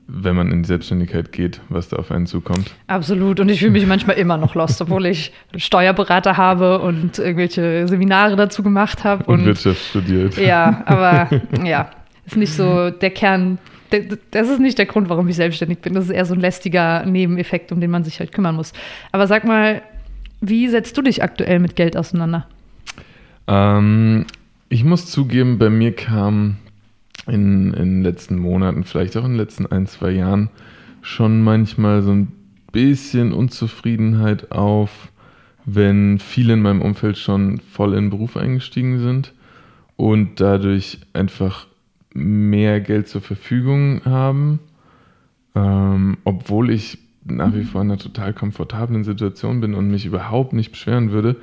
wenn 0.06 0.37
man 0.37 0.50
in 0.50 0.62
die 0.62 0.67
Selbstständigkeit 0.67 1.32
geht, 1.32 1.61
was 1.69 1.88
da 1.88 1.97
auf 1.97 2.11
einen 2.11 2.27
zukommt. 2.27 2.75
Absolut. 2.87 3.41
Und 3.41 3.49
ich 3.49 3.61
fühle 3.61 3.73
mich 3.73 3.87
manchmal 3.87 4.17
immer 4.17 4.37
noch 4.37 4.55
lost, 4.55 4.81
obwohl 4.82 5.06
ich 5.06 5.32
Steuerberater 5.56 6.37
habe 6.37 6.81
und 6.81 7.19
irgendwelche 7.19 7.88
Seminare 7.88 8.37
dazu 8.37 8.62
gemacht 8.62 9.05
habe. 9.05 9.25
Und, 9.25 9.41
und 9.41 9.47
Wirtschaft 9.47 9.82
studiert. 9.82 10.37
Ja, 10.37 10.82
aber 10.87 11.29
ja, 11.65 11.91
ist 12.27 12.37
nicht 12.37 12.53
so 12.53 12.91
der 12.91 13.11
Kern 13.11 13.59
das 14.31 14.48
ist 14.48 14.60
nicht 14.60 14.78
der 14.78 14.86
Grund, 14.86 15.08
warum 15.08 15.28
ich 15.28 15.36
selbstständig 15.36 15.78
bin. 15.78 15.94
Das 15.94 16.04
ist 16.04 16.10
eher 16.10 16.25
so 16.25 16.34
ein 16.34 16.40
lästiger 16.40 17.04
Nebeneffekt, 17.06 17.72
um 17.72 17.81
den 17.81 17.90
man 17.90 18.04
sich 18.04 18.19
halt 18.19 18.32
kümmern 18.32 18.56
muss. 18.56 18.72
Aber 19.12 19.26
sag 19.26 19.44
mal, 19.44 19.82
wie 20.40 20.69
setzt 20.69 20.96
du 20.96 21.02
dich 21.02 21.22
aktuell 21.22 21.58
mit 21.58 21.76
Geld 21.76 21.96
auseinander? 21.96 22.46
Ähm, 23.46 24.26
ich 24.69 24.84
muss 24.84 25.06
zugeben, 25.06 25.58
bei 25.58 25.70
mir 25.70 25.94
kam 25.94 26.56
in, 27.26 27.72
in 27.75 27.96
den 27.96 28.02
letzten 28.02 28.38
Monaten, 28.38 28.84
vielleicht 28.84 29.16
auch 29.16 29.25
in 29.25 29.32
den 29.32 29.38
letzten 29.38 29.66
ein, 29.66 29.86
zwei 29.86 30.10
Jahren, 30.10 30.50
schon 31.02 31.42
manchmal 31.42 32.02
so 32.02 32.12
ein 32.12 32.32
bisschen 32.72 33.32
Unzufriedenheit 33.32 34.50
auf, 34.52 35.12
wenn 35.64 36.19
viele 36.19 36.54
in 36.54 36.62
meinem 36.62 36.82
Umfeld 36.82 37.16
schon 37.16 37.60
voll 37.60 37.94
in 37.94 38.06
den 38.06 38.10
Beruf 38.10 38.36
eingestiegen 38.36 38.98
sind 38.98 39.32
und 39.96 40.40
dadurch 40.40 40.98
einfach 41.12 41.66
mehr 42.14 42.81
Geld 42.81 43.08
zur 43.08 43.20
Verfügung 43.20 44.02
haben, 44.05 44.61
ähm, 45.55 46.16
obwohl 46.25 46.70
ich 46.70 46.99
nach 47.25 47.55
wie 47.55 47.64
vor 47.64 47.82
in 47.82 47.90
einer 47.90 47.99
total 47.99 48.32
komfortablen 48.32 49.05
Situation 49.05 49.61
bin 49.61 49.75
und 49.75 49.90
mich 49.90 50.06
überhaupt 50.06 50.52
nicht 50.52 50.70
beschweren 50.70 51.11
würde, 51.11 51.37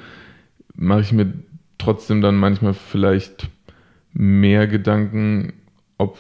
mache 0.76 1.02
ich 1.02 1.12
mir 1.12 1.34
trotzdem 1.78 2.22
dann 2.22 2.36
manchmal 2.36 2.74
vielleicht 2.74 3.50
mehr 4.14 4.68
Gedanken, 4.68 5.54
ob 5.98 6.18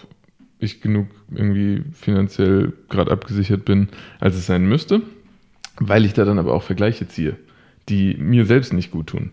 ich 0.59 0.81
genug 0.81 1.07
irgendwie 1.31 1.83
finanziell 1.93 2.73
gerade 2.89 3.11
abgesichert 3.11 3.65
bin, 3.65 3.89
als 4.19 4.35
es 4.35 4.45
sein 4.45 4.67
müsste, 4.67 5.01
weil 5.79 6.05
ich 6.05 6.13
da 6.13 6.25
dann 6.25 6.39
aber 6.39 6.53
auch 6.53 6.63
Vergleiche 6.63 7.07
ziehe, 7.07 7.37
die 7.89 8.15
mir 8.15 8.45
selbst 8.45 8.73
nicht 8.73 8.91
gut 8.91 9.07
tun. 9.07 9.31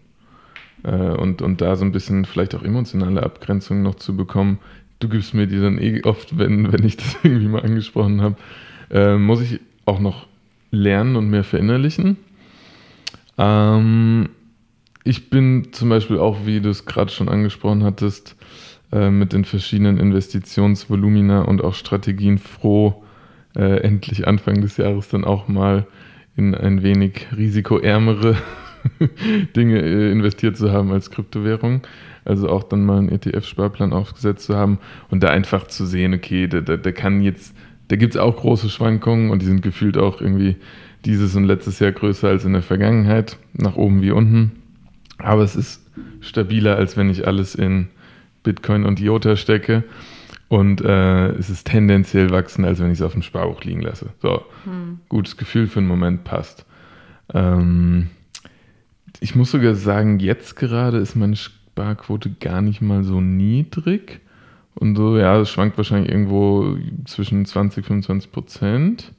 Äh, 0.84 0.90
und, 0.90 1.42
und 1.42 1.60
da 1.60 1.76
so 1.76 1.84
ein 1.84 1.92
bisschen 1.92 2.24
vielleicht 2.24 2.54
auch 2.54 2.62
emotionale 2.62 3.22
Abgrenzung 3.22 3.82
noch 3.82 3.96
zu 3.96 4.16
bekommen, 4.16 4.58
du 4.98 5.08
gibst 5.08 5.34
mir 5.34 5.46
die 5.46 5.60
dann 5.60 5.78
eh 5.78 6.02
oft, 6.04 6.38
wenn, 6.38 6.72
wenn 6.72 6.84
ich 6.84 6.96
das 6.96 7.16
irgendwie 7.22 7.48
mal 7.48 7.62
angesprochen 7.62 8.20
habe, 8.20 8.36
äh, 8.90 9.16
muss 9.16 9.40
ich 9.40 9.60
auch 9.84 10.00
noch 10.00 10.26
lernen 10.70 11.16
und 11.16 11.30
mehr 11.30 11.44
verinnerlichen. 11.44 12.16
Ähm, 13.36 14.28
ich 15.04 15.30
bin 15.30 15.68
zum 15.72 15.88
Beispiel 15.88 16.18
auch, 16.18 16.44
wie 16.44 16.60
du 16.60 16.68
es 16.68 16.84
gerade 16.84 17.10
schon 17.10 17.28
angesprochen 17.28 17.84
hattest, 17.84 18.36
äh, 18.92 19.10
mit 19.10 19.32
den 19.32 19.44
verschiedenen 19.44 19.98
Investitionsvolumina 19.98 21.42
und 21.42 21.62
auch 21.62 21.74
Strategien 21.74 22.38
froh, 22.38 23.04
äh, 23.56 23.80
endlich 23.80 24.26
Anfang 24.26 24.60
des 24.60 24.76
Jahres 24.76 25.08
dann 25.08 25.24
auch 25.24 25.48
mal 25.48 25.86
in 26.36 26.54
ein 26.54 26.82
wenig 26.82 27.26
risikoärmere 27.36 28.36
Dinge 29.56 29.80
äh, 29.80 30.12
investiert 30.12 30.56
zu 30.56 30.72
haben 30.72 30.92
als 30.92 31.10
Kryptowährung. 31.10 31.82
Also 32.28 32.48
auch 32.48 32.62
dann 32.62 32.84
mal 32.84 32.98
einen 32.98 33.08
ETF-Sparplan 33.08 33.92
aufgesetzt 33.92 34.46
zu 34.46 34.56
haben 34.56 34.78
und 35.10 35.22
da 35.22 35.28
einfach 35.28 35.66
zu 35.66 35.86
sehen, 35.86 36.14
okay, 36.14 36.46
da, 36.46 36.60
da, 36.60 36.76
da 36.76 36.92
kann 36.92 37.22
jetzt, 37.22 37.54
da 37.88 37.96
gibt 37.96 38.14
es 38.14 38.20
auch 38.20 38.36
große 38.36 38.68
Schwankungen 38.68 39.30
und 39.30 39.42
die 39.42 39.46
sind 39.46 39.62
gefühlt 39.62 39.96
auch 39.96 40.20
irgendwie 40.20 40.56
dieses 41.04 41.34
und 41.36 41.44
letztes 41.44 41.78
Jahr 41.78 41.92
größer 41.92 42.28
als 42.28 42.44
in 42.44 42.52
der 42.52 42.62
Vergangenheit, 42.62 43.38
nach 43.52 43.76
oben 43.76 44.02
wie 44.02 44.10
unten. 44.10 44.52
Aber 45.18 45.42
es 45.42 45.56
ist 45.56 45.84
stabiler, 46.20 46.76
als 46.76 46.96
wenn 46.96 47.10
ich 47.10 47.26
alles 47.26 47.54
in 47.54 47.88
Bitcoin 48.42 48.84
und 48.84 49.00
IOTA 49.00 49.36
stecke. 49.36 49.84
Und 50.48 50.80
äh, 50.80 51.28
es 51.32 51.50
ist 51.50 51.66
tendenziell 51.66 52.30
wachsen, 52.30 52.64
als 52.64 52.80
wenn 52.80 52.90
ich 52.90 52.98
es 52.98 53.02
auf 53.02 53.12
dem 53.12 53.22
Sparbuch 53.22 53.62
liegen 53.64 53.82
lasse. 53.82 54.10
So, 54.22 54.44
hm. 54.64 55.00
gutes 55.08 55.36
Gefühl 55.36 55.66
für 55.66 55.80
einen 55.80 55.88
Moment 55.88 56.24
passt. 56.24 56.64
Ähm, 57.34 58.08
ich 59.20 59.34
muss 59.34 59.50
sogar 59.50 59.74
sagen, 59.74 60.20
jetzt 60.20 60.56
gerade 60.56 60.98
ist 60.98 61.16
meine 61.16 61.36
Sparquote 61.78 62.30
gar 62.40 62.60
nicht 62.60 62.82
mal 62.82 63.04
so 63.04 63.20
niedrig. 63.20 64.20
Und 64.74 64.96
so, 64.96 65.16
ja, 65.16 65.40
es 65.40 65.48
schwankt 65.48 65.76
wahrscheinlich 65.76 66.10
irgendwo 66.10 66.76
zwischen 67.04 67.44
20, 67.44 67.86
25 67.86 68.32
Prozent. 68.32 69.12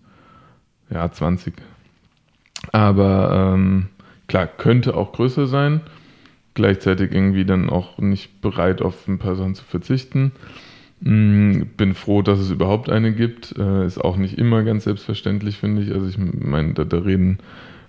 Ja, 0.90 1.10
20. 1.10 1.54
Aber 2.74 3.54
ähm, 3.54 3.88
klar, 4.28 4.48
könnte 4.48 4.96
auch 4.96 5.14
größer 5.14 5.48
sein. 5.48 5.82
Gleichzeitig 6.54 7.14
irgendwie 7.14 7.46
dann 7.46 7.70
auch 7.70 7.98
nicht 8.00 8.42
bereit, 8.42 8.82
auf 8.82 9.08
ein 9.08 9.20
paar 9.20 9.36
Sachen 9.36 9.56
zu 9.56 9.64
verzichten. 9.64 10.34
Mm, 11.00 11.62
bin 11.78 11.94
froh, 11.94 12.22
dass 12.22 12.40
es 12.40 12.52
überhaupt 12.52 12.90
eine 12.90 13.14
gibt. 13.14 13.58
Äh, 13.58 13.86
ist 13.86 14.00
auch 14.00 14.18
nicht 14.18 14.38
immer 14.38 14.64
ganz 14.64 14.84
selbstverständlich, 14.84 15.58
finde 15.58 15.82
ich. 15.82 15.94
Also 15.94 16.08
ich 16.08 16.18
meine, 16.18 16.74
da, 16.74 16.84
da 16.84 16.98
reden 16.98 17.40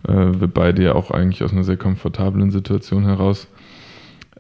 äh, 0.06 0.12
wir 0.12 0.48
beide 0.48 0.84
ja 0.84 0.94
auch 0.94 1.10
eigentlich 1.10 1.42
aus 1.42 1.52
einer 1.52 1.64
sehr 1.64 1.76
komfortablen 1.76 2.52
Situation 2.52 3.04
heraus. 3.04 3.48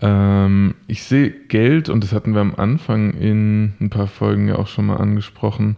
Ähm, 0.00 0.74
ich 0.86 1.02
sehe 1.02 1.30
Geld, 1.30 1.88
und 1.88 2.02
das 2.02 2.12
hatten 2.12 2.34
wir 2.34 2.40
am 2.40 2.54
Anfang 2.54 3.14
in 3.14 3.74
ein 3.80 3.90
paar 3.90 4.06
Folgen 4.06 4.48
ja 4.48 4.56
auch 4.56 4.68
schon 4.68 4.86
mal 4.86 4.96
angesprochen, 4.96 5.76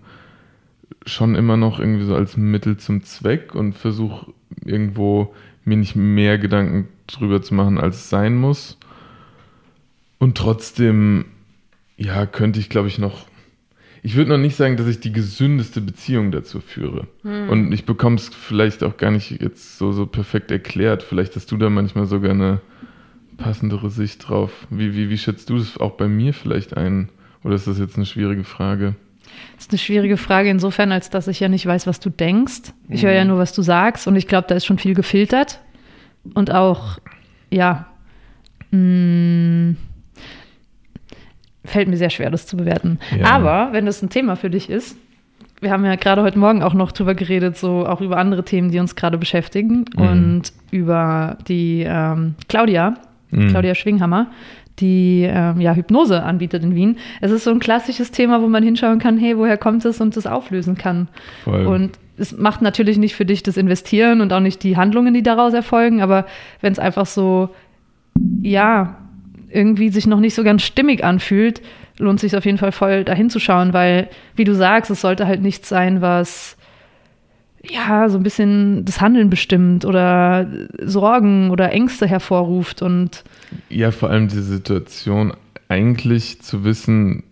schon 1.05 1.35
immer 1.35 1.57
noch 1.57 1.81
irgendwie 1.81 2.05
so 2.05 2.15
als 2.15 2.37
Mittel 2.37 2.77
zum 2.77 3.03
Zweck 3.03 3.55
und 3.55 3.75
versuche 3.75 4.33
irgendwo 4.65 5.35
mir 5.65 5.77
nicht 5.77 5.97
mehr 5.97 6.39
Gedanken 6.39 6.89
drüber 7.07 7.43
zu 7.43 7.55
machen, 7.55 7.79
als 7.79 7.97
es 7.97 8.11
sein 8.11 8.37
muss. 8.37 8.79
Und 10.19 10.37
trotzdem 10.37 11.25
ja, 11.97 12.27
könnte 12.27 12.61
ich, 12.61 12.69
glaube 12.69 12.89
ich, 12.89 12.99
noch. 12.99 13.27
Ich 14.05 14.17
würde 14.17 14.31
noch 14.31 14.39
nicht 14.39 14.57
sagen, 14.57 14.77
dass 14.77 14.89
ich 14.89 14.99
die 14.99 15.13
gesündeste 15.13 15.81
Beziehung 15.81 16.33
dazu 16.33 16.61
führe. 16.61 17.07
Hm. 17.23 17.49
Und 17.49 17.73
ich 17.73 17.85
bekomme 17.85 18.17
es 18.17 18.29
vielleicht 18.29 18.83
auch 18.83 18.97
gar 18.97 19.13
nicht 19.13 19.41
jetzt 19.41 19.79
so, 19.79 19.93
so 19.93 20.07
perfekt 20.07 20.51
erklärt. 20.51 21.05
Vielleicht 21.05 21.37
hast 21.37 21.53
du 21.53 21.57
da 21.57 21.71
manchmal 21.71 22.07
sogar 22.07 22.33
eine 22.33 22.61
passendere 23.37 23.91
Sicht 23.91 24.29
drauf. 24.29 24.67
Wie, 24.71 24.95
wie, 24.95 25.11
wie 25.11 25.19
schätzt 25.19 25.51
du 25.51 25.59
das 25.59 25.79
auch 25.79 25.93
bei 25.93 26.09
mir 26.09 26.35
vielleicht 26.35 26.77
ein? 26.77 27.09
Oder 27.45 27.55
ist 27.55 27.67
das 27.67 27.79
jetzt 27.79 27.97
eine 27.97 28.07
schwierige 28.07 28.45
Frage? 28.45 28.95
Das 29.57 29.67
ist 29.67 29.73
eine 29.73 29.79
schwierige 29.79 30.17
Frage 30.17 30.51
insofern, 30.51 30.93
als 30.93 31.11
dass 31.11 31.29
ich 31.29 31.41
ja 31.41 31.49
nicht 31.49 31.67
weiß, 31.67 31.87
was 31.87 32.01
du 32.01 32.11
denkst. 32.11 32.73
Ich 32.89 33.05
höre 33.05 33.13
ja 33.13 33.23
hm. 33.23 33.29
nur, 33.29 33.39
was 33.39 33.53
du 33.53 33.63
sagst 33.63 34.07
und 34.07 34.17
ich 34.17 34.27
glaube, 34.27 34.47
da 34.49 34.55
ist 34.55 34.67
schon 34.67 34.79
viel 34.79 34.95
gefiltert. 34.95 35.61
Und 36.35 36.53
auch, 36.53 36.99
ja, 37.51 37.87
mh, 38.71 38.79
mm, 38.79 39.77
fällt 41.65 41.89
mir 41.89 41.97
sehr 41.97 42.11
schwer, 42.11 42.31
das 42.31 42.47
zu 42.47 42.57
bewerten. 42.57 42.99
Ja. 43.19 43.31
Aber 43.31 43.73
wenn 43.73 43.87
das 43.87 44.03
ein 44.03 44.11
Thema 44.11 44.37
für 44.37 44.51
dich 44.51 44.69
ist, 44.71 44.97
wir 45.61 45.71
haben 45.71 45.85
ja 45.85 45.95
gerade 45.95 46.23
heute 46.23 46.39
Morgen 46.39 46.63
auch 46.63 46.75
noch 46.75 46.91
drüber 46.91 47.15
geredet, 47.15 47.57
so 47.57 47.87
auch 47.87 48.01
über 48.01 48.17
andere 48.19 48.45
Themen, 48.45 48.71
die 48.71 48.81
uns 48.81 48.97
gerade 48.97 49.17
beschäftigen 49.17 49.85
mhm. 49.97 50.03
und 50.03 50.53
über 50.73 51.39
die 51.47 51.85
ähm, 51.87 52.35
Claudia, 52.49 52.95
mhm. 53.33 53.49
Claudia 53.49 53.75
Schwinghammer, 53.75 54.29
die 54.79 55.27
ähm, 55.29 55.61
ja 55.61 55.75
Hypnose 55.75 56.23
anbietet 56.23 56.63
in 56.63 56.75
Wien. 56.75 56.97
Es 57.21 57.31
ist 57.31 57.45
so 57.45 57.51
ein 57.51 57.59
klassisches 57.59 58.11
Thema, 58.11 58.43
wo 58.43 58.49
man 58.49 58.63
hinschauen 58.63 58.99
kann, 58.99 59.19
hey, 59.19 59.37
woher 59.37 59.59
kommt 59.59 59.85
es 59.85 60.01
und 60.01 60.17
das 60.17 60.27
auflösen 60.27 60.77
kann. 60.77 61.09
Voll. 61.45 61.67
Und 61.67 61.99
es 62.17 62.37
macht 62.37 62.63
natürlich 62.63 62.99
nicht 62.99 63.15
für 63.15 63.25
dich 63.25 63.43
das 63.43 63.57
Investieren 63.57 64.21
und 64.21 64.33
auch 64.33 64.41
nicht 64.41 64.63
die 64.63 64.77
Handlungen, 64.77 65.15
die 65.15 65.23
daraus 65.23 65.55
erfolgen, 65.55 66.03
aber 66.03 66.27
wenn 66.61 66.73
es 66.73 66.79
einfach 66.79 67.07
so, 67.07 67.51
ja, 68.43 68.97
irgendwie 69.51 69.91
sich 69.91 70.07
noch 70.07 70.21
nicht 70.21 70.35
so 70.35 70.45
ganz 70.45 70.63
stimmig 70.63 71.05
anfühlt, 71.05 71.63
lohnt 71.99 72.21
sich 72.21 72.37
auf 72.37 72.45
jeden 72.45 72.59
Fall 72.59 72.73
voll 72.73 73.05
dahin 73.05 73.31
zu 73.31 73.39
schauen, 73.39 73.73
weil, 73.73 74.09
wie 74.35 74.45
du 74.45 74.55
sagst, 74.55 74.91
es 74.91 75.01
sollte 75.01 75.27
halt 75.27 75.43
nichts 75.43 75.69
sein, 75.69 76.01
was 76.01 76.57
ja 77.69 78.09
so 78.09 78.19
ein 78.19 78.23
bisschen 78.23 78.85
das 78.85 79.01
Handeln 79.01 79.31
bestimmt 79.31 79.85
oder 79.85 80.47
Sorgen 80.83 81.51
oder 81.51 81.73
Ängste 81.73 82.07
hervorruft 82.07 82.83
und 82.83 83.25
ja, 83.69 83.91
vor 83.91 84.11
allem 84.11 84.29
die 84.29 84.41
Situation, 84.41 85.33
eigentlich 85.69 86.43
zu 86.43 86.65
wissen, 86.65 87.25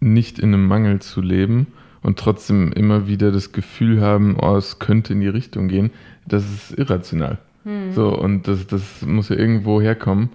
nicht 0.00 0.38
in 0.38 0.52
einem 0.52 0.66
Mangel 0.66 1.00
zu 1.00 1.20
leben 1.20 1.68
und 2.02 2.18
trotzdem 2.18 2.72
immer 2.72 3.06
wieder 3.06 3.32
das 3.32 3.52
Gefühl 3.52 4.00
haben, 4.00 4.36
oh, 4.40 4.56
es 4.56 4.78
könnte 4.78 5.12
in 5.12 5.20
die 5.20 5.28
Richtung 5.28 5.68
gehen, 5.68 5.90
das 6.26 6.44
ist 6.44 6.78
irrational. 6.78 7.38
Hm. 7.64 7.92
So, 7.92 8.16
und 8.16 8.48
das, 8.48 8.66
das 8.66 9.02
muss 9.02 9.28
ja 9.28 9.36
irgendwo 9.36 9.80
herkommen. 9.80 10.30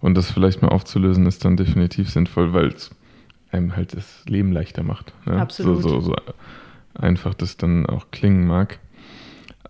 Und 0.00 0.16
das 0.16 0.32
vielleicht 0.32 0.62
mal 0.62 0.68
aufzulösen, 0.68 1.26
ist 1.26 1.44
dann 1.44 1.56
definitiv 1.56 2.10
sinnvoll, 2.10 2.52
weil 2.52 2.68
es 2.68 2.90
einem 3.52 3.76
halt 3.76 3.94
das 3.94 4.24
Leben 4.26 4.50
leichter 4.50 4.82
macht. 4.82 5.12
Ne? 5.26 5.40
Absolut. 5.40 5.80
So, 5.80 5.88
so, 5.88 6.00
so 6.00 6.16
einfach 6.94 7.34
das 7.34 7.56
dann 7.56 7.86
auch 7.86 8.06
klingen 8.10 8.46
mag. 8.46 8.78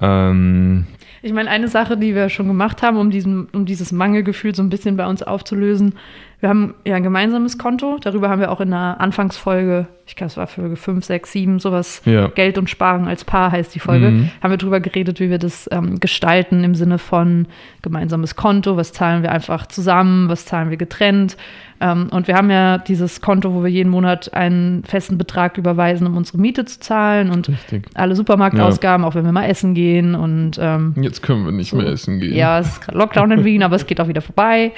Ähm, 0.00 0.86
ich 1.22 1.32
meine, 1.32 1.48
eine 1.50 1.68
Sache, 1.68 1.96
die 1.96 2.14
wir 2.14 2.28
schon 2.28 2.48
gemacht 2.48 2.82
haben, 2.82 2.96
um, 2.96 3.10
diesen, 3.10 3.46
um 3.52 3.64
dieses 3.64 3.92
Mangelgefühl 3.92 4.54
so 4.54 4.62
ein 4.62 4.70
bisschen 4.70 4.96
bei 4.96 5.06
uns 5.06 5.22
aufzulösen, 5.22 5.94
wir 6.40 6.48
haben 6.48 6.74
ja 6.84 6.96
ein 6.96 7.04
gemeinsames 7.04 7.56
Konto. 7.56 7.98
Darüber 8.02 8.28
haben 8.28 8.40
wir 8.40 8.50
auch 8.50 8.60
in 8.60 8.70
der 8.70 8.96
Anfangsfolge, 8.98 9.86
ich 10.06 10.16
glaube, 10.16 10.32
es 10.32 10.36
war 10.36 10.48
Folge 10.48 10.74
5, 10.74 11.04
6, 11.04 11.30
7, 11.30 11.58
sowas, 11.60 12.02
ja. 12.04 12.26
Geld 12.26 12.58
und 12.58 12.68
Sparen 12.68 13.06
als 13.06 13.24
Paar 13.24 13.52
heißt 13.52 13.72
die 13.72 13.78
Folge, 13.78 14.10
mhm. 14.10 14.30
haben 14.42 14.50
wir 14.50 14.56
darüber 14.56 14.80
geredet, 14.80 15.20
wie 15.20 15.30
wir 15.30 15.38
das 15.38 15.68
ähm, 15.70 16.00
gestalten 16.00 16.64
im 16.64 16.74
Sinne 16.74 16.98
von 16.98 17.46
gemeinsames 17.82 18.34
Konto. 18.34 18.76
Was 18.76 18.92
zahlen 18.92 19.22
wir 19.22 19.30
einfach 19.30 19.66
zusammen? 19.66 20.28
Was 20.28 20.44
zahlen 20.44 20.70
wir 20.70 20.76
getrennt? 20.76 21.36
Ähm, 21.82 22.08
und 22.12 22.28
wir 22.28 22.36
haben 22.36 22.48
ja 22.48 22.78
dieses 22.78 23.20
Konto, 23.20 23.52
wo 23.54 23.64
wir 23.64 23.70
jeden 23.70 23.90
Monat 23.90 24.32
einen 24.32 24.84
festen 24.84 25.18
Betrag 25.18 25.58
überweisen, 25.58 26.06
um 26.06 26.16
unsere 26.16 26.38
Miete 26.38 26.64
zu 26.64 26.78
zahlen 26.78 27.30
und 27.30 27.48
Richtig. 27.48 27.88
alle 27.94 28.14
Supermarktausgaben, 28.14 29.02
ja. 29.02 29.08
auch 29.08 29.16
wenn 29.16 29.24
wir 29.24 29.32
mal 29.32 29.46
essen 29.46 29.74
gehen. 29.74 30.14
Und, 30.14 30.58
ähm, 30.60 30.94
Jetzt 31.00 31.22
können 31.22 31.44
wir 31.44 31.50
nicht 31.50 31.70
so. 31.70 31.76
mehr 31.76 31.86
essen 31.86 32.20
gehen. 32.20 32.36
Ja, 32.36 32.60
es 32.60 32.68
ist 32.68 32.92
Lockdown 32.92 33.32
in 33.32 33.44
Wien, 33.44 33.64
aber 33.64 33.74
es 33.74 33.86
geht 33.86 34.00
auch 34.00 34.06
wieder 34.06 34.20
vorbei. 34.20 34.70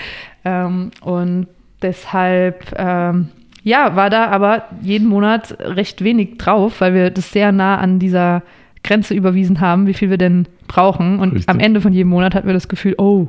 Ähm, 0.46 0.92
und 1.02 1.46
deshalb, 1.82 2.74
ähm, 2.78 3.28
ja, 3.62 3.94
war 3.96 4.08
da 4.08 4.28
aber 4.28 4.64
jeden 4.80 5.08
Monat 5.08 5.58
recht 5.60 6.02
wenig 6.02 6.38
drauf, 6.38 6.80
weil 6.80 6.94
wir 6.94 7.10
das 7.10 7.32
sehr 7.32 7.52
nah 7.52 7.76
an 7.76 7.98
dieser 7.98 8.42
Grenze 8.82 9.12
überwiesen 9.12 9.60
haben, 9.60 9.86
wie 9.86 9.94
viel 9.94 10.08
wir 10.08 10.18
denn 10.18 10.46
brauchen. 10.68 11.18
Und 11.18 11.32
Richtig. 11.32 11.50
am 11.50 11.60
Ende 11.60 11.82
von 11.82 11.92
jedem 11.92 12.08
Monat 12.08 12.34
hatten 12.34 12.46
wir 12.46 12.54
das 12.54 12.68
Gefühl, 12.68 12.94
oh, 12.96 13.28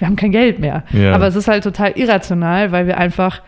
wir 0.00 0.08
haben 0.08 0.16
kein 0.16 0.32
Geld 0.32 0.58
mehr. 0.58 0.82
Ja. 0.92 1.14
Aber 1.14 1.28
es 1.28 1.36
ist 1.36 1.46
halt 1.46 1.62
total 1.62 1.92
irrational, 1.92 2.72
weil 2.72 2.86
wir 2.86 2.98
einfach 2.98 3.42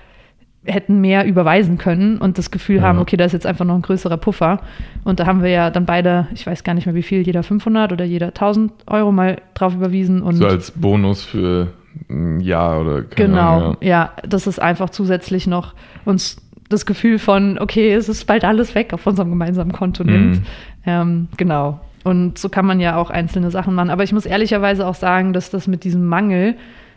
hätten 0.64 1.00
mehr 1.00 1.26
überweisen 1.26 1.76
können 1.76 2.18
und 2.18 2.38
das 2.38 2.52
Gefühl 2.52 2.76
ja. 2.76 2.82
haben, 2.82 2.98
okay, 2.98 3.16
da 3.16 3.24
ist 3.24 3.32
jetzt 3.32 3.46
einfach 3.46 3.64
noch 3.64 3.74
ein 3.74 3.82
größerer 3.82 4.16
Puffer. 4.16 4.60
Und 5.02 5.18
da 5.18 5.26
haben 5.26 5.42
wir 5.42 5.50
ja 5.50 5.70
dann 5.70 5.86
beide, 5.86 6.28
ich 6.34 6.46
weiß 6.46 6.62
gar 6.62 6.74
nicht 6.74 6.86
mehr 6.86 6.94
wie 6.94 7.02
viel, 7.02 7.22
jeder 7.22 7.42
500 7.42 7.90
oder 7.92 8.04
jeder 8.04 8.28
1000 8.28 8.72
Euro 8.86 9.10
mal 9.10 9.40
drauf 9.54 9.74
überwiesen. 9.74 10.22
Und 10.22 10.36
so 10.36 10.46
als 10.46 10.70
Bonus 10.70 11.24
für 11.24 11.72
ein 12.08 12.40
Jahr 12.40 12.80
oder 12.80 13.02
Genau, 13.02 13.56
Ahnung, 13.56 13.76
ja. 13.80 13.88
ja, 13.88 14.10
das 14.28 14.46
ist 14.46 14.60
einfach 14.60 14.90
zusätzlich 14.90 15.46
noch 15.46 15.74
uns 16.04 16.36
das 16.68 16.86
Gefühl 16.86 17.18
von, 17.18 17.58
okay, 17.58 17.92
es 17.92 18.08
ist 18.08 18.26
bald 18.26 18.44
alles 18.44 18.74
weg 18.74 18.92
auf 18.92 19.06
unserem 19.06 19.30
gemeinsamen 19.30 19.72
Konto 19.72 20.04
nimmt. 20.04 20.36
Mhm. 20.36 20.44
Ähm, 20.86 21.28
genau. 21.36 21.80
Und 22.04 22.38
so 22.38 22.48
kann 22.48 22.66
man 22.66 22.80
ja 22.80 22.96
auch 22.96 23.10
einzelne 23.10 23.50
Sachen 23.50 23.74
machen. 23.74 23.90
Aber 23.90 24.02
ich 24.02 24.12
muss 24.12 24.26
ehrlicherweise 24.26 24.86
auch 24.86 24.94
sagen, 24.94 25.32
dass 25.32 25.50
das 25.50 25.66
mit 25.66 25.84
diesem 25.84 26.06
Mangel 26.06 26.56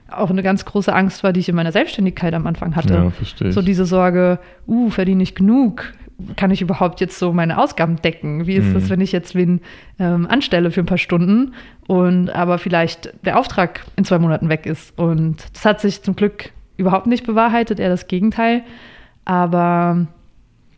auch 0.09 0.29
eine 0.29 0.43
ganz 0.43 0.65
große 0.65 0.93
Angst 0.93 1.23
war, 1.23 1.33
die 1.33 1.39
ich 1.39 1.49
in 1.49 1.55
meiner 1.55 1.71
Selbstständigkeit 1.71 2.33
am 2.33 2.45
Anfang 2.47 2.75
hatte. 2.75 2.93
Ja, 2.93 3.09
verstehe 3.09 3.49
ich. 3.49 3.53
So 3.53 3.61
diese 3.61 3.85
Sorge, 3.85 4.39
uh, 4.67 4.89
verdiene 4.89 5.23
ich 5.23 5.35
genug? 5.35 5.93
Kann 6.37 6.51
ich 6.51 6.61
überhaupt 6.61 7.01
jetzt 7.01 7.19
so 7.19 7.33
meine 7.33 7.57
Ausgaben 7.57 7.97
decken? 7.97 8.47
Wie 8.47 8.55
ist 8.55 8.67
mhm. 8.67 8.73
das, 8.75 8.89
wenn 8.89 9.01
ich 9.01 9.11
jetzt 9.11 9.35
wen 9.35 9.61
ähm, 9.99 10.27
anstelle 10.29 10.71
für 10.71 10.79
ein 10.79 10.85
paar 10.85 10.97
Stunden 10.97 11.53
und 11.87 12.29
aber 12.29 12.57
vielleicht 12.57 13.13
der 13.25 13.37
Auftrag 13.37 13.83
in 13.95 14.05
zwei 14.05 14.19
Monaten 14.19 14.47
weg 14.47 14.65
ist? 14.65 14.97
Und 14.97 15.45
das 15.53 15.65
hat 15.65 15.81
sich 15.81 16.03
zum 16.03 16.15
Glück 16.15 16.51
überhaupt 16.77 17.07
nicht 17.07 17.25
bewahrheitet, 17.25 17.79
eher 17.79 17.89
das 17.89 18.07
Gegenteil. 18.07 18.63
Aber 19.25 20.07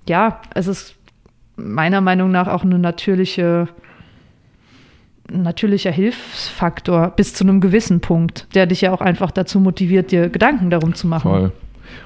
ja, 0.08 0.42
es 0.56 0.68
ist 0.68 0.96
meiner 1.56 2.02
Meinung 2.02 2.32
nach 2.32 2.48
auch 2.48 2.64
eine 2.64 2.80
natürliche 2.80 3.68
natürlicher 5.32 5.92
Hilfsfaktor 5.92 7.10
bis 7.16 7.34
zu 7.34 7.44
einem 7.44 7.62
gewissen 7.62 8.00
Punkt, 8.00 8.48
der 8.54 8.66
dich 8.66 8.82
ja 8.82 8.94
auch 8.94 9.02
einfach 9.02 9.32
dazu 9.32 9.60
motiviert, 9.60 10.12
dir 10.12 10.30
Gedanken 10.30 10.70
darum 10.70 10.94
zu 10.94 11.08
machen. 11.08 11.30
Voll. 11.30 11.52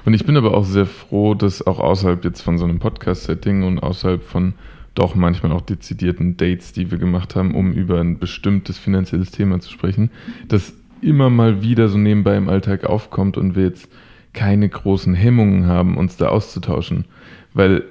Und 0.04 0.14
ich 0.14 0.24
bin 0.24 0.36
aber 0.36 0.54
auch 0.54 0.64
sehr 0.64 0.86
froh, 0.86 1.34
dass 1.34 1.66
auch 1.66 1.78
außerhalb 1.78 2.24
jetzt 2.24 2.42
von 2.42 2.58
so 2.58 2.64
einem 2.64 2.78
Podcast-Setting 2.78 3.62
und 3.62 3.80
außerhalb 3.80 4.22
von 4.22 4.54
doch 4.94 5.14
manchmal 5.14 5.52
auch 5.52 5.62
dezidierten 5.62 6.36
Dates, 6.36 6.72
die 6.72 6.90
wir 6.90 6.98
gemacht 6.98 7.34
haben, 7.34 7.54
um 7.54 7.72
über 7.72 8.00
ein 8.00 8.18
bestimmtes 8.18 8.78
finanzielles 8.78 9.30
Thema 9.30 9.60
zu 9.60 9.70
sprechen, 9.70 10.10
dass 10.48 10.74
immer 11.00 11.30
mal 11.30 11.62
wieder 11.62 11.88
so 11.88 11.98
nebenbei 11.98 12.36
im 12.36 12.48
Alltag 12.48 12.84
aufkommt 12.84 13.36
und 13.36 13.56
wir 13.56 13.64
jetzt 13.64 13.88
keine 14.32 14.68
großen 14.68 15.14
Hemmungen 15.14 15.66
haben, 15.66 15.96
uns 15.96 16.16
da 16.16 16.28
auszutauschen. 16.28 17.06
Weil 17.54 17.84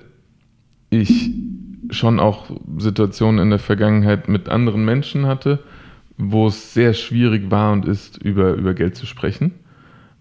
ich 0.89 1.31
schon 1.91 2.19
auch 2.19 2.50
Situationen 2.77 3.39
in 3.39 3.50
der 3.50 3.60
Vergangenheit 3.60 4.27
mit 4.27 4.50
anderen 4.50 4.83
Menschen 4.86 5.27
hatte, 5.27 5.60
wo 6.17 6.48
es 6.48 6.74
sehr 6.74 6.93
schwierig 6.93 7.51
war 7.51 7.74
und 7.74 7.86
ist, 7.86 8.17
über, 8.17 8.53
über 8.53 8.74
Geld 8.74 8.95
zu 8.95 9.05
sprechen. 9.05 9.53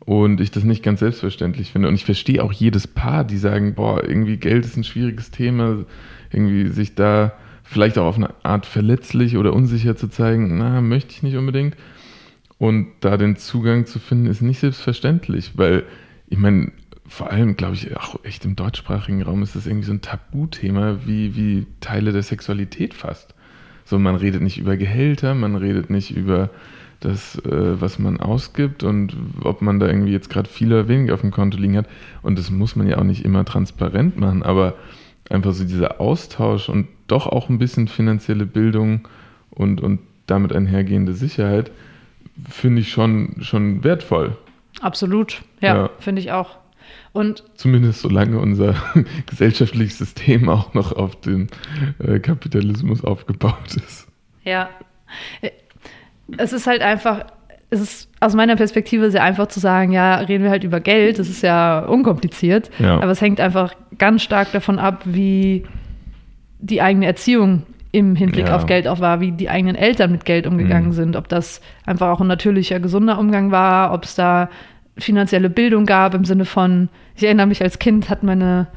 Und 0.00 0.40
ich 0.40 0.50
das 0.50 0.64
nicht 0.64 0.82
ganz 0.82 1.00
selbstverständlich 1.00 1.72
finde. 1.72 1.88
Und 1.88 1.94
ich 1.94 2.04
verstehe 2.04 2.42
auch 2.42 2.52
jedes 2.52 2.86
Paar, 2.86 3.24
die 3.24 3.36
sagen, 3.36 3.74
boah, 3.74 4.02
irgendwie 4.02 4.38
Geld 4.38 4.64
ist 4.64 4.76
ein 4.76 4.84
schwieriges 4.84 5.30
Thema, 5.30 5.84
irgendwie 6.32 6.68
sich 6.68 6.94
da 6.94 7.32
vielleicht 7.62 7.98
auch 7.98 8.06
auf 8.06 8.16
eine 8.16 8.34
Art 8.42 8.66
verletzlich 8.66 9.36
oder 9.36 9.52
unsicher 9.52 9.94
zu 9.96 10.08
zeigen, 10.08 10.58
na, 10.58 10.80
möchte 10.80 11.12
ich 11.12 11.22
nicht 11.22 11.36
unbedingt. 11.36 11.76
Und 12.58 12.88
da 13.00 13.16
den 13.16 13.36
Zugang 13.36 13.86
zu 13.86 13.98
finden, 13.98 14.26
ist 14.26 14.42
nicht 14.42 14.58
selbstverständlich, 14.58 15.52
weil 15.56 15.84
ich 16.28 16.38
meine, 16.38 16.72
vor 17.10 17.32
allem, 17.32 17.56
glaube 17.56 17.74
ich, 17.74 17.96
auch 17.96 18.24
echt 18.24 18.44
im 18.44 18.54
deutschsprachigen 18.54 19.20
Raum 19.22 19.42
ist 19.42 19.56
das 19.56 19.66
irgendwie 19.66 19.86
so 19.86 19.92
ein 19.92 20.00
Tabuthema, 20.00 20.98
wie, 21.04 21.34
wie 21.34 21.66
Teile 21.80 22.12
der 22.12 22.22
Sexualität 22.22 22.94
fast. 22.94 23.34
So, 23.84 23.98
man 23.98 24.14
redet 24.14 24.42
nicht 24.42 24.58
über 24.58 24.76
Gehälter, 24.76 25.34
man 25.34 25.56
redet 25.56 25.90
nicht 25.90 26.16
über 26.16 26.50
das, 27.00 27.36
äh, 27.44 27.80
was 27.80 27.98
man 27.98 28.20
ausgibt 28.20 28.84
und 28.84 29.16
ob 29.42 29.60
man 29.60 29.80
da 29.80 29.88
irgendwie 29.88 30.12
jetzt 30.12 30.30
gerade 30.30 30.48
viel 30.48 30.68
oder 30.72 30.86
wenig 30.86 31.10
auf 31.10 31.22
dem 31.22 31.32
Konto 31.32 31.58
liegen 31.58 31.76
hat. 31.76 31.88
Und 32.22 32.38
das 32.38 32.52
muss 32.52 32.76
man 32.76 32.86
ja 32.86 32.98
auch 32.98 33.04
nicht 33.04 33.24
immer 33.24 33.44
transparent 33.44 34.16
machen, 34.16 34.44
aber 34.44 34.74
einfach 35.28 35.52
so 35.52 35.64
dieser 35.64 36.00
Austausch 36.00 36.68
und 36.68 36.86
doch 37.08 37.26
auch 37.26 37.48
ein 37.48 37.58
bisschen 37.58 37.88
finanzielle 37.88 38.46
Bildung 38.46 39.08
und, 39.50 39.80
und 39.80 39.98
damit 40.26 40.52
einhergehende 40.52 41.14
Sicherheit, 41.14 41.72
finde 42.48 42.82
ich 42.82 42.92
schon, 42.92 43.38
schon 43.40 43.82
wertvoll. 43.82 44.36
Absolut, 44.80 45.42
ja, 45.60 45.74
ja. 45.74 45.90
finde 45.98 46.22
ich 46.22 46.30
auch. 46.30 46.59
Und 47.12 47.44
Zumindest 47.54 48.00
solange 48.00 48.38
unser 48.38 48.74
gesellschaftliches 49.26 49.98
System 49.98 50.48
auch 50.48 50.74
noch 50.74 50.92
auf 50.92 51.20
den 51.20 51.48
äh, 51.98 52.18
Kapitalismus 52.20 53.04
aufgebaut 53.04 53.76
ist. 53.76 54.08
Ja. 54.44 54.70
Es 56.36 56.52
ist 56.52 56.66
halt 56.66 56.82
einfach, 56.82 57.26
es 57.70 57.80
ist 57.80 58.08
aus 58.20 58.34
meiner 58.34 58.56
Perspektive 58.56 59.10
sehr 59.10 59.24
einfach 59.24 59.48
zu 59.48 59.60
sagen, 59.60 59.92
ja, 59.92 60.16
reden 60.16 60.44
wir 60.44 60.50
halt 60.50 60.64
über 60.64 60.80
Geld, 60.80 61.18
das 61.18 61.28
ist 61.28 61.42
ja 61.42 61.80
unkompliziert, 61.80 62.70
ja. 62.78 63.00
aber 63.00 63.10
es 63.10 63.20
hängt 63.20 63.40
einfach 63.40 63.74
ganz 63.98 64.22
stark 64.22 64.52
davon 64.52 64.78
ab, 64.78 65.02
wie 65.04 65.64
die 66.60 66.82
eigene 66.82 67.06
Erziehung 67.06 67.64
im 67.92 68.14
Hinblick 68.14 68.46
ja. 68.46 68.56
auf 68.56 68.66
Geld 68.66 68.86
auch 68.86 69.00
war, 69.00 69.20
wie 69.20 69.32
die 69.32 69.48
eigenen 69.48 69.74
Eltern 69.74 70.12
mit 70.12 70.24
Geld 70.24 70.46
umgegangen 70.46 70.90
mhm. 70.90 70.94
sind, 70.94 71.16
ob 71.16 71.28
das 71.28 71.60
einfach 71.84 72.08
auch 72.08 72.20
ein 72.20 72.28
natürlicher, 72.28 72.78
gesunder 72.78 73.18
Umgang 73.18 73.50
war, 73.50 73.92
ob 73.92 74.04
es 74.04 74.14
da 74.14 74.48
finanzielle 75.00 75.50
Bildung 75.50 75.86
gab 75.86 76.14
im 76.14 76.24
Sinne 76.24 76.44
von, 76.44 76.88
ich 77.16 77.24
erinnere 77.24 77.46
mich 77.46 77.62
als 77.62 77.78
Kind 77.78 78.08
hat 78.10 78.22
meine 78.22 78.68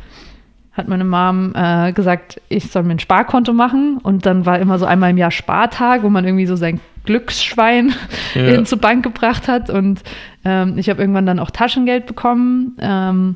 hat 0.74 0.88
meine 0.88 1.03
Mom 1.03 1.53
äh, 1.56 1.94
gesagt, 1.94 2.42
ich 2.50 2.72
soll 2.72 2.82
mir 2.82 2.94
ein 2.94 3.00
Sparkonto 3.00 3.53
machen 3.53 4.00
und 4.01 4.25
dann 4.25 4.48
war 4.48 4.58
immer 4.58 4.80
so 4.80 4.86
einmal 4.86 5.12
im 5.12 5.18
Jahr 5.18 5.30
Spartag, 5.30 6.01
wo 6.01 6.10
man 6.10 6.25
irgendwie 6.25 6.48
so 6.48 6.56
sein 6.56 6.80
Glücksschwein 7.06 7.94
ja. 8.34 8.48
in 8.48 8.65
zur 8.65 8.80
Bank 8.80 9.03
gebracht 9.03 9.48
hat 9.48 9.70
und 9.70 10.01
ähm, 10.44 10.77
ich 10.77 10.89
habe 10.89 11.00
irgendwann 11.00 11.27
dann 11.27 11.39
auch 11.39 11.51
Taschengeld 11.51 12.08
bekommen. 12.08 12.75
Ähm, 12.80 13.36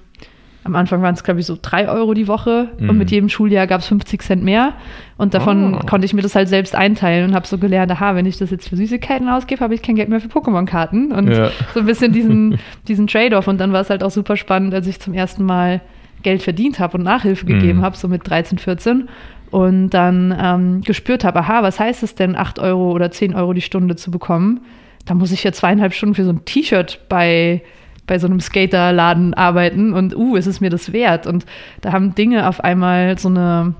am 0.67 0.75
Anfang 0.75 1.01
waren 1.01 1.15
es, 1.15 1.23
glaube 1.23 1.39
ich, 1.39 1.45
so 1.45 1.57
drei 1.59 1.87
Euro 1.87 2.13
die 2.13 2.27
Woche 2.27 2.69
mhm. 2.77 2.89
und 2.89 2.97
mit 2.97 3.09
jedem 3.09 3.29
Schuljahr 3.29 3.67
gab 3.67 3.79
es 3.79 3.87
50 3.87 4.21
Cent 4.21 4.43
mehr. 4.43 4.73
Und 5.17 5.33
davon 5.33 5.75
oh. 5.75 5.85
konnte 5.85 6.05
ich 6.05 6.13
mir 6.13 6.21
das 6.21 6.35
halt 6.35 6.49
selbst 6.49 6.75
einteilen 6.75 7.29
und 7.29 7.35
habe 7.35 7.47
so 7.47 7.57
gelernt, 7.57 7.89
aha, 7.89 8.15
wenn 8.15 8.25
ich 8.25 8.37
das 8.37 8.51
jetzt 8.51 8.67
für 8.67 8.75
Süßigkeiten 8.75 9.29
ausgebe, 9.29 9.61
habe 9.61 9.73
ich 9.73 9.81
kein 9.81 9.95
Geld 9.95 10.09
mehr 10.09 10.19
für 10.19 10.27
Pokémon-Karten. 10.27 11.13
Und 11.13 11.29
ja. 11.29 11.51
so 11.73 11.79
ein 11.79 11.85
bisschen 11.85 12.11
diesen, 12.11 12.59
diesen 12.87 13.07
Trade-off. 13.07 13.47
Und 13.47 13.59
dann 13.59 13.71
war 13.71 13.79
es 13.79 13.89
halt 13.89 14.03
auch 14.03 14.11
super 14.11 14.35
spannend, 14.35 14.73
als 14.73 14.87
ich 14.87 14.99
zum 14.99 15.13
ersten 15.13 15.45
Mal 15.45 15.79
Geld 16.21 16.43
verdient 16.43 16.79
habe 16.79 16.97
und 16.97 17.03
Nachhilfe 17.03 17.45
mhm. 17.45 17.49
gegeben 17.49 17.81
habe, 17.81 17.95
so 17.95 18.09
mit 18.09 18.29
13, 18.29 18.57
14. 18.57 19.07
Und 19.49 19.91
dann 19.91 20.35
ähm, 20.37 20.81
gespürt 20.81 21.23
habe, 21.23 21.39
aha, 21.39 21.63
was 21.63 21.79
heißt 21.79 22.03
es 22.03 22.13
denn, 22.13 22.35
8 22.35 22.59
Euro 22.59 22.91
oder 22.91 23.09
10 23.09 23.33
Euro 23.33 23.53
die 23.53 23.61
Stunde 23.61 23.95
zu 23.95 24.11
bekommen? 24.11 24.59
Da 25.05 25.13
muss 25.13 25.31
ich 25.31 25.45
ja 25.45 25.53
zweieinhalb 25.53 25.93
Stunden 25.93 26.15
für 26.15 26.25
so 26.25 26.31
ein 26.31 26.43
T-Shirt 26.43 26.99
bei 27.07 27.61
bei 28.07 28.17
so 28.19 28.27
einem 28.27 28.39
Skaterladen 28.39 29.33
arbeiten 29.33 29.93
und 29.93 30.15
uh, 30.15 30.35
ist 30.35 30.47
es 30.47 30.61
mir 30.61 30.69
das 30.69 30.93
wert? 30.93 31.27
Und 31.27 31.45
da 31.81 31.91
haben 31.91 32.15
Dinge 32.15 32.47
auf 32.47 32.63
einmal 32.63 33.19
so 33.19 33.27
eine 33.27 33.75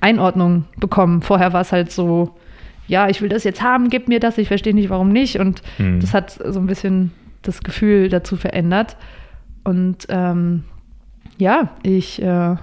Einordnung 0.00 0.64
bekommen. 0.78 1.22
Vorher 1.22 1.52
war 1.52 1.60
es 1.60 1.72
halt 1.72 1.92
so, 1.92 2.34
ja, 2.88 3.08
ich 3.08 3.22
will 3.22 3.28
das 3.28 3.44
jetzt 3.44 3.62
haben, 3.62 3.88
gib 3.88 4.08
mir 4.08 4.18
das, 4.18 4.36
ich 4.38 4.48
verstehe 4.48 4.74
nicht, 4.74 4.90
warum 4.90 5.10
nicht. 5.10 5.38
Und 5.38 5.62
mhm. 5.78 6.00
das 6.00 6.12
hat 6.12 6.32
so 6.32 6.58
ein 6.58 6.66
bisschen 6.66 7.12
das 7.42 7.62
Gefühl 7.62 8.08
dazu 8.08 8.36
verändert. 8.36 8.96
Und 9.62 10.06
ähm, 10.08 10.64
ja, 11.38 11.70
ich 11.82 12.20
äh, 12.20 12.56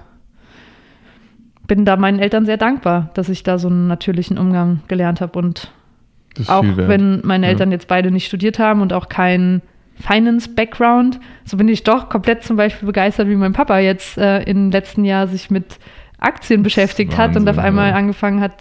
bin 1.66 1.84
da 1.84 1.96
meinen 1.96 2.18
Eltern 2.18 2.44
sehr 2.44 2.58
dankbar, 2.58 3.10
dass 3.14 3.28
ich 3.28 3.42
da 3.42 3.58
so 3.58 3.68
einen 3.68 3.86
natürlichen 3.86 4.36
Umgang 4.36 4.80
gelernt 4.88 5.20
habe. 5.20 5.38
Und 5.38 5.72
auch 6.46 6.64
wenn 6.64 7.20
meine 7.24 7.46
Eltern 7.46 7.70
ja. 7.70 7.76
jetzt 7.76 7.88
beide 7.88 8.10
nicht 8.10 8.26
studiert 8.26 8.58
haben 8.58 8.80
und 8.82 8.92
auch 8.92 9.08
keinen 9.08 9.62
Finance-Background, 10.00 11.20
so 11.44 11.56
bin 11.56 11.68
ich 11.68 11.84
doch 11.84 12.08
komplett 12.08 12.44
zum 12.44 12.56
Beispiel 12.56 12.86
begeistert, 12.86 13.28
wie 13.28 13.36
mein 13.36 13.52
Papa 13.52 13.78
jetzt 13.78 14.18
äh, 14.18 14.42
im 14.42 14.70
letzten 14.70 15.04
Jahr 15.04 15.26
sich 15.26 15.50
mit 15.50 15.78
Aktien 16.18 16.62
beschäftigt 16.62 17.12
Wahnsinn, 17.12 17.24
hat 17.24 17.36
und 17.36 17.48
auf 17.48 17.58
einmal 17.58 17.90
ja. 17.90 17.96
angefangen 17.96 18.40
hat 18.40 18.54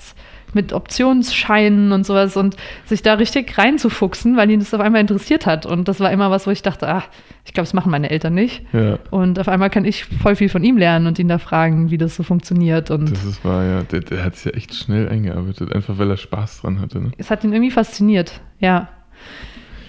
mit 0.54 0.74
Optionsscheinen 0.74 1.92
und 1.92 2.06
sowas 2.06 2.38
und 2.38 2.56
sich 2.86 3.02
da 3.02 3.16
richtig 3.16 3.58
reinzufuchsen, 3.58 4.38
weil 4.38 4.50
ihn 4.50 4.60
das 4.60 4.74
auf 4.74 4.80
einmal 4.80 5.02
interessiert 5.02 5.46
hat. 5.46 5.66
Und 5.66 5.88
das 5.88 6.00
war 6.00 6.12
immer 6.12 6.32
was, 6.32 6.48
wo 6.48 6.52
ich 6.52 6.62
dachte, 6.62 6.88
ach, 6.88 7.08
ich 7.46 7.54
glaube, 7.54 7.66
das 7.66 7.74
machen 7.74 7.92
meine 7.92 8.10
Eltern 8.10 8.34
nicht. 8.34 8.64
Ja. 8.74 8.98
Und 9.12 9.40
auf 9.40 9.50
einmal 9.50 9.70
kann 9.70 9.86
ich 9.86 10.06
voll 10.06 10.36
viel 10.36 10.50
von 10.50 10.64
ihm 10.64 10.78
lernen 10.78 11.08
und 11.08 11.20
ihn 11.20 11.28
da 11.28 11.38
fragen, 11.38 11.92
wie 11.92 11.98
das 11.98 12.16
so 12.16 12.24
funktioniert. 12.24 12.92
Und 12.92 13.12
das 13.12 13.26
ist 13.26 13.44
wahr, 13.44 13.64
ja. 13.64 13.84
Der, 13.84 14.00
der 14.00 14.24
hat 14.24 14.36
sich 14.36 14.46
ja 14.46 14.52
echt 14.58 14.74
schnell 14.74 15.10
eingearbeitet, 15.10 15.74
einfach 15.74 15.98
weil 15.98 16.10
er 16.10 16.18
Spaß 16.18 16.62
dran 16.62 16.80
hatte. 16.80 17.02
Ne? 17.02 17.12
Es 17.18 17.30
hat 17.30 17.44
ihn 17.44 17.52
irgendwie 17.52 17.72
fasziniert, 17.72 18.40
ja. 18.60 18.90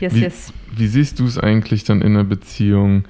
Yes, 0.00 0.14
wie, 0.14 0.20
yes. 0.20 0.52
Wie 0.76 0.86
siehst 0.86 1.18
du 1.20 1.24
es 1.24 1.38
eigentlich 1.38 1.84
dann 1.84 2.02
in 2.02 2.14
einer 2.14 2.24
Beziehung, 2.24 3.04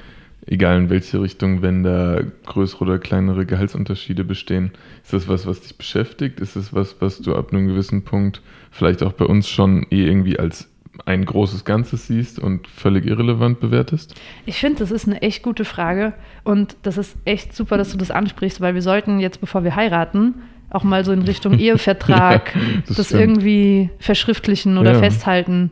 egal 0.46 0.79
in 0.79 0.90
welche 0.90 1.20
Richtung, 1.20 1.62
wenn 1.62 1.83
da 1.83 2.20
größere 2.46 2.85
oder 2.85 2.98
kleinere 2.98 3.46
Gehaltsunterschiede 3.46 4.24
bestehen? 4.24 4.72
Ist 5.03 5.12
das 5.12 5.29
was, 5.29 5.46
was 5.46 5.61
dich 5.61 5.77
beschäftigt? 5.77 6.40
Ist 6.40 6.57
das 6.57 6.72
was, 6.72 6.96
was 7.01 7.20
du 7.20 7.35
ab 7.35 7.53
einem 7.53 7.68
gewissen 7.68 8.03
Punkt 8.03 8.42
vielleicht 8.70 9.03
auch 9.03 9.12
bei 9.12 9.24
uns 9.24 9.48
schon 9.48 9.87
eh 9.90 10.07
irgendwie 10.07 10.38
als 10.38 10.68
ein 11.07 11.24
großes 11.24 11.64
Ganzes 11.64 12.07
siehst 12.07 12.38
und 12.38 12.66
völlig 12.66 13.07
irrelevant 13.07 13.61
bewertest? 13.61 14.14
Ich 14.46 14.59
finde, 14.59 14.81
das 14.81 14.90
ist 14.90 15.07
eine 15.07 15.22
echt 15.22 15.42
gute 15.42 15.64
Frage 15.64 16.14
und 16.44 16.77
das 16.83 16.98
ist 16.98 17.16
echt 17.24 17.55
super, 17.55 17.77
dass 17.79 17.92
du 17.92 17.98
das 17.98 18.11
ansprichst, 18.11 18.61
weil 18.61 18.74
wir 18.74 18.83
sollten 18.83 19.20
jetzt, 19.20 19.40
bevor 19.40 19.64
wir 19.64 19.77
heiraten, 19.77 20.35
auch 20.70 20.85
mal 20.85 21.05
so 21.05 21.12
in 21.12 21.22
Richtung 21.22 21.59
Ehevertrag 21.59 22.55
ja, 22.55 22.61
das, 22.87 22.96
das 22.96 23.12
irgendwie 23.12 23.90
verschriftlichen 23.98 24.79
oder 24.79 24.92
ja. 24.94 24.98
festhalten. 24.98 25.70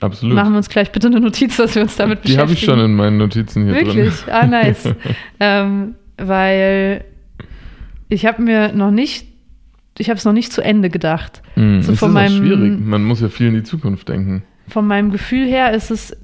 Absolut. 0.00 0.34
Machen 0.34 0.52
wir 0.52 0.58
uns 0.58 0.68
gleich 0.68 0.92
bitte 0.92 1.06
eine 1.06 1.20
Notiz, 1.20 1.56
dass 1.56 1.74
wir 1.74 1.82
uns 1.82 1.96
damit 1.96 2.22
beschäftigen. 2.22 2.36
Die 2.36 2.42
habe 2.42 2.52
ich 2.52 2.64
schon 2.64 2.80
in 2.80 2.94
meinen 2.94 3.18
Notizen 3.18 3.64
hier 3.64 3.74
Wirklich? 3.74 3.94
drin. 3.94 4.04
Wirklich? 4.04 4.32
Ah, 4.34 4.46
nice. 4.46 4.94
ähm, 5.40 5.94
weil 6.16 7.04
ich 8.08 8.26
habe 8.26 8.42
mir 8.42 8.72
noch 8.72 8.90
nicht, 8.90 9.26
ich 9.98 10.08
habe 10.08 10.18
es 10.18 10.24
noch 10.24 10.32
nicht 10.32 10.52
zu 10.52 10.62
Ende 10.62 10.90
gedacht. 10.90 11.42
Mm, 11.56 11.80
so 11.80 11.94
von 11.94 12.10
ist 12.10 12.14
meinem, 12.14 12.44
schwierig. 12.44 12.80
Man 12.80 13.04
muss 13.04 13.20
ja 13.20 13.28
viel 13.28 13.48
in 13.48 13.54
die 13.54 13.62
Zukunft 13.62 14.08
denken. 14.08 14.42
Von 14.68 14.86
meinem 14.86 15.10
Gefühl 15.10 15.46
her 15.46 15.72
ist 15.72 15.90
es 15.90 16.16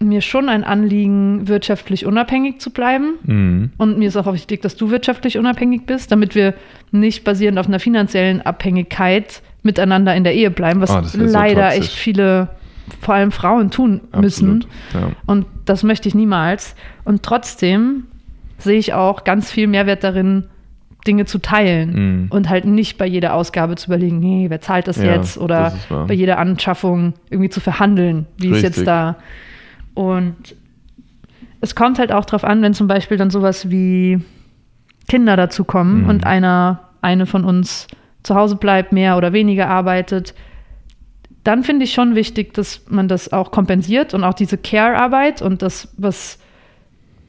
mir 0.00 0.20
schon 0.20 0.48
ein 0.48 0.62
Anliegen, 0.62 1.48
wirtschaftlich 1.48 2.06
unabhängig 2.06 2.60
zu 2.60 2.70
bleiben. 2.70 3.14
Mm. 3.24 3.70
Und 3.78 3.98
mir 3.98 4.08
ist 4.08 4.16
auch 4.16 4.32
wichtig, 4.32 4.62
dass 4.62 4.76
du 4.76 4.90
wirtschaftlich 4.90 5.38
unabhängig 5.38 5.86
bist, 5.86 6.12
damit 6.12 6.34
wir 6.34 6.54
nicht 6.92 7.24
basierend 7.24 7.58
auf 7.58 7.66
einer 7.66 7.80
finanziellen 7.80 8.40
Abhängigkeit 8.42 9.42
miteinander 9.62 10.14
in 10.14 10.22
der 10.22 10.34
Ehe 10.34 10.50
bleiben, 10.50 10.80
was 10.80 10.90
oh, 10.90 11.02
leider 11.18 11.70
so 11.72 11.78
echt 11.78 11.92
viele 11.92 12.48
vor 13.00 13.14
allem 13.14 13.32
Frauen 13.32 13.70
tun 13.70 14.02
müssen. 14.16 14.64
ja. 14.94 15.10
Und 15.26 15.46
das 15.64 15.82
möchte 15.82 16.08
ich 16.08 16.14
niemals. 16.14 16.74
Und 17.04 17.22
trotzdem 17.22 18.04
sehe 18.58 18.78
ich 18.78 18.94
auch 18.94 19.24
ganz 19.24 19.50
viel 19.50 19.66
Mehrwert 19.66 20.04
darin, 20.04 20.44
Dinge 21.06 21.24
zu 21.24 21.38
teilen 21.38 22.26
mm. 22.26 22.26
und 22.30 22.48
halt 22.48 22.64
nicht 22.64 22.98
bei 22.98 23.06
jeder 23.06 23.34
Ausgabe 23.34 23.76
zu 23.76 23.86
überlegen, 23.86 24.20
hey, 24.20 24.50
wer 24.50 24.60
zahlt 24.60 24.88
das 24.88 24.98
ja, 24.98 25.14
jetzt? 25.14 25.38
Oder 25.38 25.72
das 25.88 26.06
bei 26.06 26.14
jeder 26.14 26.38
Anschaffung 26.38 27.14
irgendwie 27.30 27.50
zu 27.50 27.60
verhandeln, 27.60 28.26
wie 28.36 28.48
Richtig. 28.48 28.70
ist 28.70 28.76
jetzt 28.76 28.86
da. 28.86 29.16
Und 29.94 30.56
es 31.60 31.74
kommt 31.74 31.98
halt 31.98 32.12
auch 32.12 32.24
darauf 32.24 32.44
an, 32.44 32.62
wenn 32.62 32.74
zum 32.74 32.88
Beispiel 32.88 33.16
dann 33.16 33.30
sowas 33.30 33.70
wie 33.70 34.20
Kinder 35.08 35.36
dazu 35.36 35.64
kommen 35.64 36.04
mm. 36.04 36.10
und 36.10 36.26
einer, 36.26 36.80
eine 37.00 37.26
von 37.26 37.44
uns 37.44 37.86
zu 38.22 38.34
Hause 38.34 38.56
bleibt, 38.56 38.92
mehr 38.92 39.16
oder 39.16 39.32
weniger 39.32 39.68
arbeitet, 39.68 40.34
dann 41.48 41.64
finde 41.64 41.84
ich 41.84 41.94
schon 41.94 42.14
wichtig, 42.14 42.52
dass 42.52 42.82
man 42.90 43.08
das 43.08 43.32
auch 43.32 43.50
kompensiert 43.50 44.12
und 44.12 44.22
auch 44.22 44.34
diese 44.34 44.58
Care-Arbeit 44.58 45.40
und 45.40 45.62
das, 45.62 45.88
was 45.96 46.38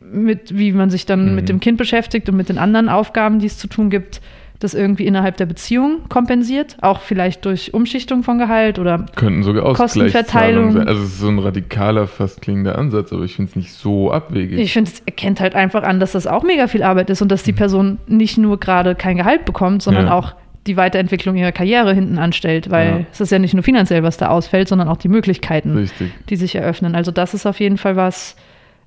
mit, 0.01 0.57
wie 0.57 0.73
man 0.73 0.89
sich 0.89 1.05
dann 1.05 1.29
mhm. 1.29 1.35
mit 1.35 1.47
dem 1.47 1.61
Kind 1.61 1.77
beschäftigt 1.77 2.27
und 2.27 2.35
mit 2.35 2.49
den 2.49 2.57
anderen 2.57 2.89
Aufgaben, 2.89 3.39
die 3.39 3.45
es 3.47 3.57
zu 3.57 3.67
tun 3.67 3.89
gibt, 3.89 4.19
das 4.59 4.73
irgendwie 4.73 5.05
innerhalb 5.05 5.37
der 5.37 5.45
Beziehung 5.45 6.09
kompensiert, 6.09 6.75
auch 6.81 6.99
vielleicht 6.99 7.45
durch 7.45 7.73
Umschichtung 7.73 8.23
von 8.23 8.37
Gehalt 8.39 8.77
oder 8.77 9.05
Könnten 9.15 9.43
sogar 9.43 9.73
Kostenverteilung 9.73 10.73
sein. 10.73 10.89
Also 10.89 11.01
es 11.01 11.11
ist 11.11 11.19
so 11.19 11.29
ein 11.29 11.39
radikaler, 11.39 12.05
fast 12.05 12.41
klingender 12.41 12.77
Ansatz, 12.77 13.13
aber 13.13 13.23
ich 13.23 13.37
finde 13.37 13.51
es 13.51 13.55
nicht 13.55 13.71
so 13.71 14.11
abwegig. 14.11 14.59
Ich 14.59 14.73
finde, 14.73 14.91
es 14.91 14.99
erkennt 15.05 15.39
halt 15.39 15.55
einfach 15.55 15.83
an, 15.83 16.01
dass 16.01 16.11
das 16.11 16.27
auch 16.27 16.43
mega 16.43 16.67
viel 16.67 16.83
Arbeit 16.83 17.09
ist 17.09 17.21
und 17.21 17.31
dass 17.31 17.43
die 17.43 17.53
mhm. 17.53 17.57
Person 17.57 17.97
nicht 18.07 18.37
nur 18.37 18.59
gerade 18.59 18.95
kein 18.95 19.15
Gehalt 19.15 19.45
bekommt, 19.45 19.81
sondern 19.81 20.07
ja. 20.07 20.13
auch 20.13 20.35
die 20.69 20.77
Weiterentwicklung 20.77 21.35
ihrer 21.35 21.51
Karriere 21.51 21.93
hinten 21.95 22.19
anstellt, 22.19 22.69
weil 22.69 22.87
ja. 22.87 23.05
es 23.11 23.19
ist 23.19 23.31
ja 23.31 23.39
nicht 23.39 23.55
nur 23.55 23.63
finanziell, 23.63 24.03
was 24.03 24.17
da 24.17 24.29
ausfällt, 24.29 24.67
sondern 24.67 24.87
auch 24.87 24.97
die 24.97 25.07
Möglichkeiten, 25.07 25.75
Richtig. 25.75 26.11
die 26.29 26.35
sich 26.35 26.53
eröffnen. 26.55 26.93
Also 26.93 27.11
das 27.11 27.33
ist 27.33 27.47
auf 27.47 27.59
jeden 27.59 27.77
Fall 27.77 27.95
was, 27.95 28.35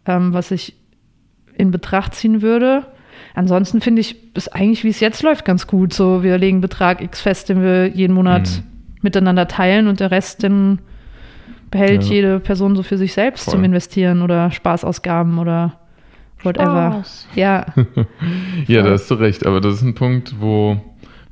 ähm, 0.06 0.32
was 0.32 0.52
ich 0.52 0.76
in 1.56 1.72
Betracht 1.72 2.14
ziehen 2.14 2.40
würde. 2.40 2.86
Ansonsten 3.34 3.80
finde 3.80 4.00
ich 4.00 4.16
es 4.34 4.48
eigentlich, 4.48 4.84
wie 4.84 4.90
es 4.90 5.00
jetzt 5.00 5.22
läuft, 5.22 5.44
ganz 5.44 5.66
gut. 5.66 5.92
So, 5.92 6.22
wir 6.22 6.38
legen 6.38 6.60
Betrag 6.60 7.02
X 7.02 7.20
fest, 7.20 7.48
den 7.48 7.62
wir 7.62 7.88
jeden 7.88 8.14
Monat 8.14 8.48
mhm. 8.48 8.64
miteinander 9.02 9.48
teilen 9.48 9.88
und 9.88 9.98
der 9.98 10.12
Rest, 10.12 10.44
den 10.44 10.78
behält 11.72 12.04
ja. 12.04 12.12
jede 12.12 12.40
Person 12.40 12.76
so 12.76 12.84
für 12.84 12.96
sich 12.96 13.12
selbst 13.12 13.46
Voll. 13.46 13.54
zum 13.54 13.64
Investieren 13.64 14.22
oder 14.22 14.52
Spaßausgaben 14.52 15.38
oder 15.38 15.80
whatever. 16.44 16.92
Spaß. 16.92 17.28
Ja. 17.34 17.66
ja, 18.68 18.82
da 18.82 18.90
hast 18.90 19.10
du 19.10 19.14
recht. 19.14 19.44
Aber 19.46 19.60
das 19.60 19.74
ist 19.74 19.82
ein 19.82 19.94
Punkt, 19.94 20.36
wo 20.38 20.80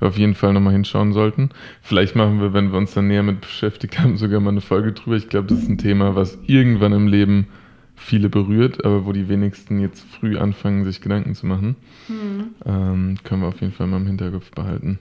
wir 0.00 0.08
auf 0.08 0.18
jeden 0.18 0.34
Fall 0.34 0.52
nochmal 0.52 0.72
hinschauen 0.72 1.12
sollten. 1.12 1.50
Vielleicht 1.82 2.16
machen 2.16 2.40
wir, 2.40 2.52
wenn 2.52 2.72
wir 2.72 2.78
uns 2.78 2.94
dann 2.94 3.06
näher 3.06 3.22
mit 3.22 3.40
beschäftigt 3.40 3.98
haben, 4.00 4.16
sogar 4.16 4.40
mal 4.40 4.50
eine 4.50 4.60
Folge 4.60 4.92
drüber. 4.92 5.16
Ich 5.16 5.28
glaube, 5.28 5.48
das 5.48 5.60
ist 5.60 5.68
ein 5.68 5.78
Thema, 5.78 6.16
was 6.16 6.38
irgendwann 6.46 6.92
im 6.92 7.06
Leben 7.06 7.46
viele 7.94 8.30
berührt, 8.30 8.84
aber 8.84 9.04
wo 9.04 9.12
die 9.12 9.28
wenigsten 9.28 9.78
jetzt 9.78 10.04
früh 10.18 10.38
anfangen, 10.38 10.84
sich 10.84 11.02
Gedanken 11.02 11.34
zu 11.34 11.46
machen. 11.46 11.76
Mhm. 12.08 12.44
Ähm, 12.64 13.18
können 13.24 13.42
wir 13.42 13.48
auf 13.48 13.60
jeden 13.60 13.72
Fall 13.72 13.86
mal 13.86 13.98
im 13.98 14.06
Hinterkopf 14.06 14.50
behalten. 14.52 14.98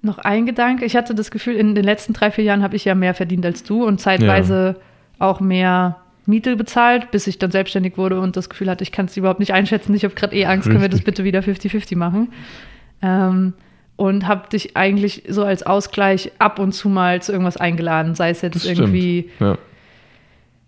Noch 0.00 0.18
ein 0.18 0.46
Gedanke. 0.46 0.84
Ich 0.84 0.96
hatte 0.96 1.14
das 1.14 1.30
Gefühl, 1.30 1.56
in 1.56 1.74
den 1.74 1.84
letzten 1.84 2.14
drei, 2.14 2.30
vier 2.30 2.44
Jahren 2.44 2.62
habe 2.62 2.76
ich 2.76 2.84
ja 2.84 2.94
mehr 2.94 3.14
verdient 3.14 3.44
als 3.44 3.64
du 3.64 3.84
und 3.84 4.00
zeitweise 4.00 4.76
ja. 4.78 5.26
auch 5.26 5.40
mehr 5.40 5.98
Miete 6.24 6.56
bezahlt, 6.56 7.10
bis 7.10 7.26
ich 7.26 7.38
dann 7.38 7.50
selbstständig 7.50 7.96
wurde 7.96 8.20
und 8.20 8.36
das 8.36 8.48
Gefühl 8.48 8.70
hatte, 8.70 8.84
ich 8.84 8.92
kann 8.92 9.06
es 9.06 9.16
überhaupt 9.16 9.40
nicht 9.40 9.52
einschätzen. 9.52 9.94
Ich 9.94 10.04
habe 10.04 10.14
gerade 10.14 10.36
eh 10.36 10.44
Angst, 10.44 10.66
Richtig. 10.66 10.72
können 10.72 10.82
wir 10.82 10.88
das 10.88 11.02
bitte 11.02 11.24
wieder 11.24 11.40
50-50 11.40 11.96
machen. 11.96 12.28
Ähm, 13.02 13.54
und 13.98 14.28
habe 14.28 14.48
dich 14.48 14.76
eigentlich 14.76 15.24
so 15.28 15.42
als 15.42 15.64
Ausgleich 15.64 16.30
ab 16.38 16.60
und 16.60 16.70
zu 16.70 16.88
mal 16.88 17.20
zu 17.20 17.32
irgendwas 17.32 17.56
eingeladen, 17.56 18.14
sei 18.14 18.30
es 18.30 18.42
jetzt 18.42 18.64
irgendwie 18.64 19.28
ja. 19.40 19.58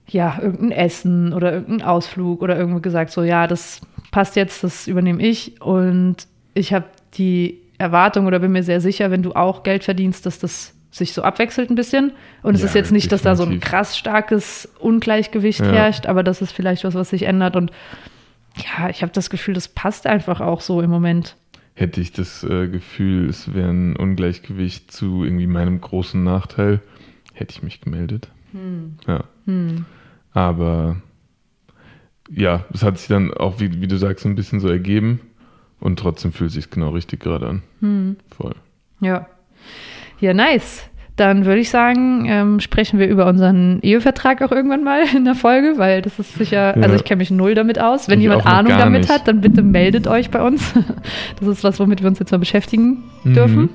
ja. 0.08 0.38
irgendein 0.42 0.72
Essen 0.72 1.32
oder 1.32 1.52
irgendein 1.52 1.86
Ausflug 1.86 2.42
oder 2.42 2.58
irgendwie 2.58 2.82
gesagt, 2.82 3.12
so 3.12 3.22
ja, 3.22 3.46
das 3.46 3.82
passt 4.10 4.34
jetzt, 4.34 4.64
das 4.64 4.88
übernehme 4.88 5.22
ich 5.22 5.62
und 5.62 6.16
ich 6.54 6.74
habe 6.74 6.86
die 7.14 7.60
Erwartung 7.78 8.26
oder 8.26 8.40
bin 8.40 8.50
mir 8.50 8.64
sehr 8.64 8.80
sicher, 8.80 9.12
wenn 9.12 9.22
du 9.22 9.32
auch 9.32 9.62
Geld 9.62 9.84
verdienst, 9.84 10.26
dass 10.26 10.40
das 10.40 10.74
sich 10.90 11.12
so 11.12 11.22
abwechselt 11.22 11.70
ein 11.70 11.76
bisschen. 11.76 12.10
Und 12.42 12.54
es 12.54 12.62
ja, 12.62 12.66
ist 12.66 12.74
jetzt 12.74 12.90
nicht, 12.90 13.12
definitiv. 13.12 13.22
dass 13.24 13.38
da 13.38 13.44
so 13.44 13.48
ein 13.48 13.60
krass 13.60 13.96
starkes 13.96 14.68
Ungleichgewicht 14.80 15.60
ja. 15.60 15.70
herrscht, 15.70 16.06
aber 16.06 16.24
das 16.24 16.42
ist 16.42 16.50
vielleicht 16.50 16.82
was, 16.82 16.94
was 16.94 17.10
sich 17.10 17.22
ändert. 17.22 17.54
Und 17.54 17.70
ja, 18.56 18.88
ich 18.88 19.02
habe 19.02 19.12
das 19.12 19.30
Gefühl, 19.30 19.54
das 19.54 19.68
passt 19.68 20.08
einfach 20.08 20.40
auch 20.40 20.60
so 20.62 20.80
im 20.80 20.90
Moment 20.90 21.36
hätte 21.74 22.00
ich 22.00 22.12
das 22.12 22.44
äh, 22.44 22.68
Gefühl, 22.68 23.28
es 23.28 23.54
wäre 23.54 23.70
ein 23.70 23.96
Ungleichgewicht 23.96 24.90
zu 24.90 25.24
irgendwie 25.24 25.46
meinem 25.46 25.80
großen 25.80 26.22
Nachteil, 26.22 26.80
hätte 27.32 27.52
ich 27.52 27.62
mich 27.62 27.80
gemeldet. 27.80 28.28
Hm. 28.52 28.96
Ja. 29.06 29.24
Hm. 29.46 29.84
Aber 30.32 30.96
ja, 32.30 32.64
es 32.72 32.82
hat 32.82 32.98
sich 32.98 33.08
dann 33.08 33.32
auch, 33.34 33.60
wie, 33.60 33.80
wie, 33.80 33.88
du 33.88 33.96
sagst, 33.96 34.24
ein 34.24 34.34
bisschen 34.34 34.60
so 34.60 34.68
ergeben 34.68 35.20
und 35.80 35.98
trotzdem 35.98 36.32
fühlt 36.32 36.48
es 36.48 36.54
sich 36.54 36.70
genau 36.70 36.90
richtig 36.90 37.20
gerade 37.20 37.48
an. 37.48 37.62
Hm. 37.80 38.16
Voll. 38.30 38.54
Ja. 39.00 39.26
Ja, 40.20 40.34
nice. 40.34 40.89
Dann 41.20 41.44
würde 41.44 41.60
ich 41.60 41.68
sagen, 41.68 42.24
ähm, 42.26 42.60
sprechen 42.60 42.98
wir 42.98 43.06
über 43.06 43.26
unseren 43.26 43.78
Ehevertrag 43.82 44.40
auch 44.40 44.52
irgendwann 44.52 44.82
mal 44.82 45.02
in 45.14 45.26
der 45.26 45.34
Folge, 45.34 45.74
weil 45.76 46.00
das 46.00 46.18
ist 46.18 46.34
sicher, 46.34 46.74
ja. 46.74 46.82
also 46.82 46.96
ich 46.96 47.04
kenne 47.04 47.18
mich 47.18 47.30
null 47.30 47.54
damit 47.54 47.78
aus. 47.78 48.08
Wenn 48.08 48.20
ich 48.20 48.22
jemand 48.22 48.46
Ahnung 48.46 48.72
damit 48.78 49.02
nicht. 49.02 49.12
hat, 49.12 49.28
dann 49.28 49.42
bitte 49.42 49.60
meldet 49.60 50.06
euch 50.06 50.30
bei 50.30 50.42
uns. 50.42 50.72
Das 51.38 51.46
ist 51.48 51.62
was, 51.62 51.78
womit 51.78 52.00
wir 52.00 52.08
uns 52.08 52.18
jetzt 52.18 52.30
mal 52.30 52.38
beschäftigen 52.38 53.04
mhm. 53.22 53.34
dürfen. 53.34 53.68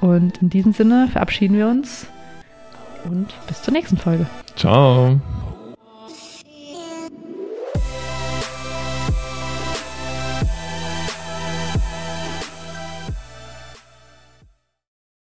Und 0.00 0.42
in 0.42 0.50
diesem 0.50 0.72
Sinne 0.72 1.08
verabschieden 1.10 1.56
wir 1.56 1.68
uns 1.68 2.08
und 3.04 3.28
bis 3.46 3.62
zur 3.62 3.72
nächsten 3.72 3.96
Folge. 3.96 4.26
Ciao. 4.56 5.18